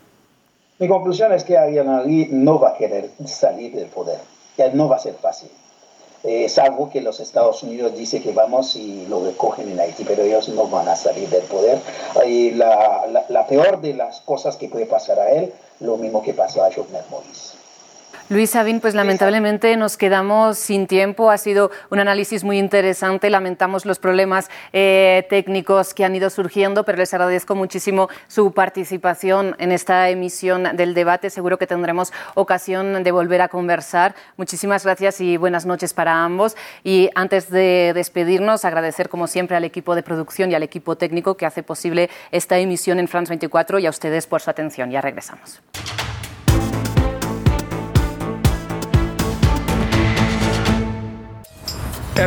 Mi 0.80 0.88
conclusión 0.88 1.32
es 1.34 1.44
que 1.44 1.58
Ariel 1.58 1.88
Henry 1.88 2.28
no 2.32 2.60
va 2.60 2.70
a 2.70 2.78
querer 2.78 3.12
salir 3.26 3.76
del 3.76 3.88
poder. 3.88 4.20
Ya 4.58 4.70
no 4.74 4.90
va 4.90 4.98
a 4.98 5.00
ser 5.00 5.14
fácil 5.16 5.50
es 6.24 6.58
algo 6.60 6.90
que 6.90 7.02
los 7.02 7.20
Estados 7.20 7.64
Unidos 7.64 7.98
dice 7.98 8.22
que 8.22 8.32
vamos 8.32 8.76
y 8.76 9.08
lo 9.08 9.24
recogen 9.24 9.72
en 9.72 9.80
Haití, 9.80 10.04
pero 10.04 10.24
ellos 10.24 10.50
no 10.50 10.68
van 10.68 10.88
a 10.88 10.96
salir 10.96 11.30
del 11.30 11.44
poder. 11.44 11.80
Y 12.26 12.52
la, 12.52 13.26
la, 13.28 13.48
peor 13.48 13.82
de 13.82 13.94
las 13.94 14.22
cosas 14.22 14.56
que 14.56 14.70
puede 14.70 14.86
pasar 14.86 15.20
a 15.20 15.32
él, 15.32 15.52
lo 15.80 15.98
mismo 15.98 16.22
que 16.22 16.34
pasó 16.34 16.64
a 16.64 16.72
Jovenel 16.72 17.04
Moïse. 17.10 17.61
Luis 18.32 18.52
Sabin, 18.52 18.80
pues 18.80 18.96
lamentablemente 18.96 19.76
nos 19.76 19.98
quedamos 19.98 20.58
sin 20.58 20.88
tiempo. 20.88 21.32
Ha 21.32 21.38
sido 21.38 21.70
un 21.90 22.00
análisis 22.00 22.46
muy 22.46 22.60
interesante. 22.60 23.30
Lamentamos 23.30 23.86
los 23.86 24.00
problemas 24.00 24.50
eh, 24.72 25.28
técnicos 25.30 25.94
que 25.94 26.06
han 26.06 26.16
ido 26.16 26.30
surgiendo, 26.30 26.86
pero 26.86 26.98
les 26.98 27.14
agradezco 27.14 27.56
muchísimo 27.56 28.08
su 28.30 28.54
participación 28.54 29.58
en 29.60 29.74
esta 29.74 30.08
emisión 30.08 30.78
del 30.78 30.94
debate. 30.94 31.30
Seguro 31.30 31.58
que 31.58 31.68
tendremos 31.68 32.14
ocasión 32.34 33.04
de 33.04 33.12
volver 33.12 33.42
a 33.42 33.50
conversar. 33.50 34.16
Muchísimas 34.38 34.86
gracias 34.86 35.20
y 35.20 35.36
buenas 35.36 35.66
noches 35.66 35.94
para 35.94 36.24
ambos. 36.24 36.56
Y 36.86 37.10
antes 37.16 37.50
de 37.50 37.92
despedirnos, 37.94 38.64
agradecer 38.64 39.10
como 39.10 39.28
siempre 39.28 39.58
al 39.58 39.66
equipo 39.66 39.94
de 39.94 40.04
producción 40.04 40.52
y 40.52 40.56
al 40.56 40.64
equipo 40.64 40.96
técnico 40.96 41.36
que 41.36 41.46
hace 41.46 41.64
posible 41.64 42.10
esta 42.32 42.58
emisión 42.60 42.98
en 42.98 43.10
France 43.10 43.30
24 43.30 43.80
y 43.80 43.88
a 43.88 43.90
ustedes 43.90 44.26
por 44.26 44.40
su 44.40 44.50
atención. 44.50 44.90
Ya 44.90 45.02
regresamos. 45.02 45.62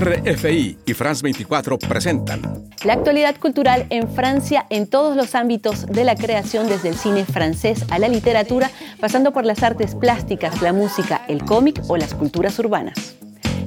RFI 0.01 0.79
y 0.87 0.93
France 0.93 1.23
24 1.23 1.79
presentan 1.79 2.43
La 2.85 2.95
actualidad 2.95 3.37
cultural 3.39 3.87
en 3.91 4.09
Francia 4.09 4.67
en 4.69 4.89
todos 4.89 5.17
los 5.17 5.37
ámbitos 5.37 5.87
de 5.87 6.03
la 6.03 6.17
creación, 6.17 6.69
desde 6.69 6.89
el 6.89 6.97
cine 6.97 7.25
francés 7.25 7.85
a 7.91 8.01
la 8.01 8.09
literatura, 8.09 8.73
pasando 8.99 9.33
por 9.33 9.45
las 9.45 9.63
artes 9.63 9.95
plásticas, 9.95 10.61
la 10.63 10.73
música, 10.73 11.25
el 11.29 11.45
cómic 11.45 11.81
o 11.87 11.97
las 11.97 12.13
culturas 12.13 12.59
urbanas. 12.59 13.15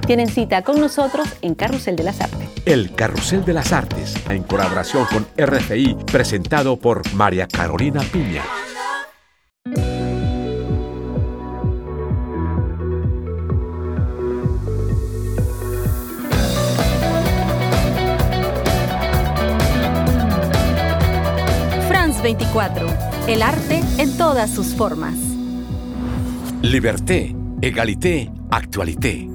Tienen 0.06 0.28
cita 0.28 0.64
con 0.64 0.82
nosotros 0.82 1.30
en 1.42 1.56
Carrusel 1.56 1.96
de 1.96 2.04
las 2.04 2.20
Artes. 2.20 2.50
El 2.66 2.94
Carrusel 2.94 3.46
de 3.46 3.54
las 3.54 3.72
Artes, 3.72 4.14
en 4.30 4.44
colaboración 4.44 5.06
con 5.06 5.26
RFI, 5.38 5.96
presentado 6.12 6.78
por 6.78 7.10
María 7.14 7.48
Carolina 7.48 8.02
Piña. 8.12 8.44
El 23.28 23.42
arte 23.42 23.82
en 23.98 24.18
todas 24.18 24.50
sus 24.50 24.74
formas. 24.74 25.16
Liberté, 26.62 27.36
égalité, 27.62 28.32
actualité. 28.50 29.30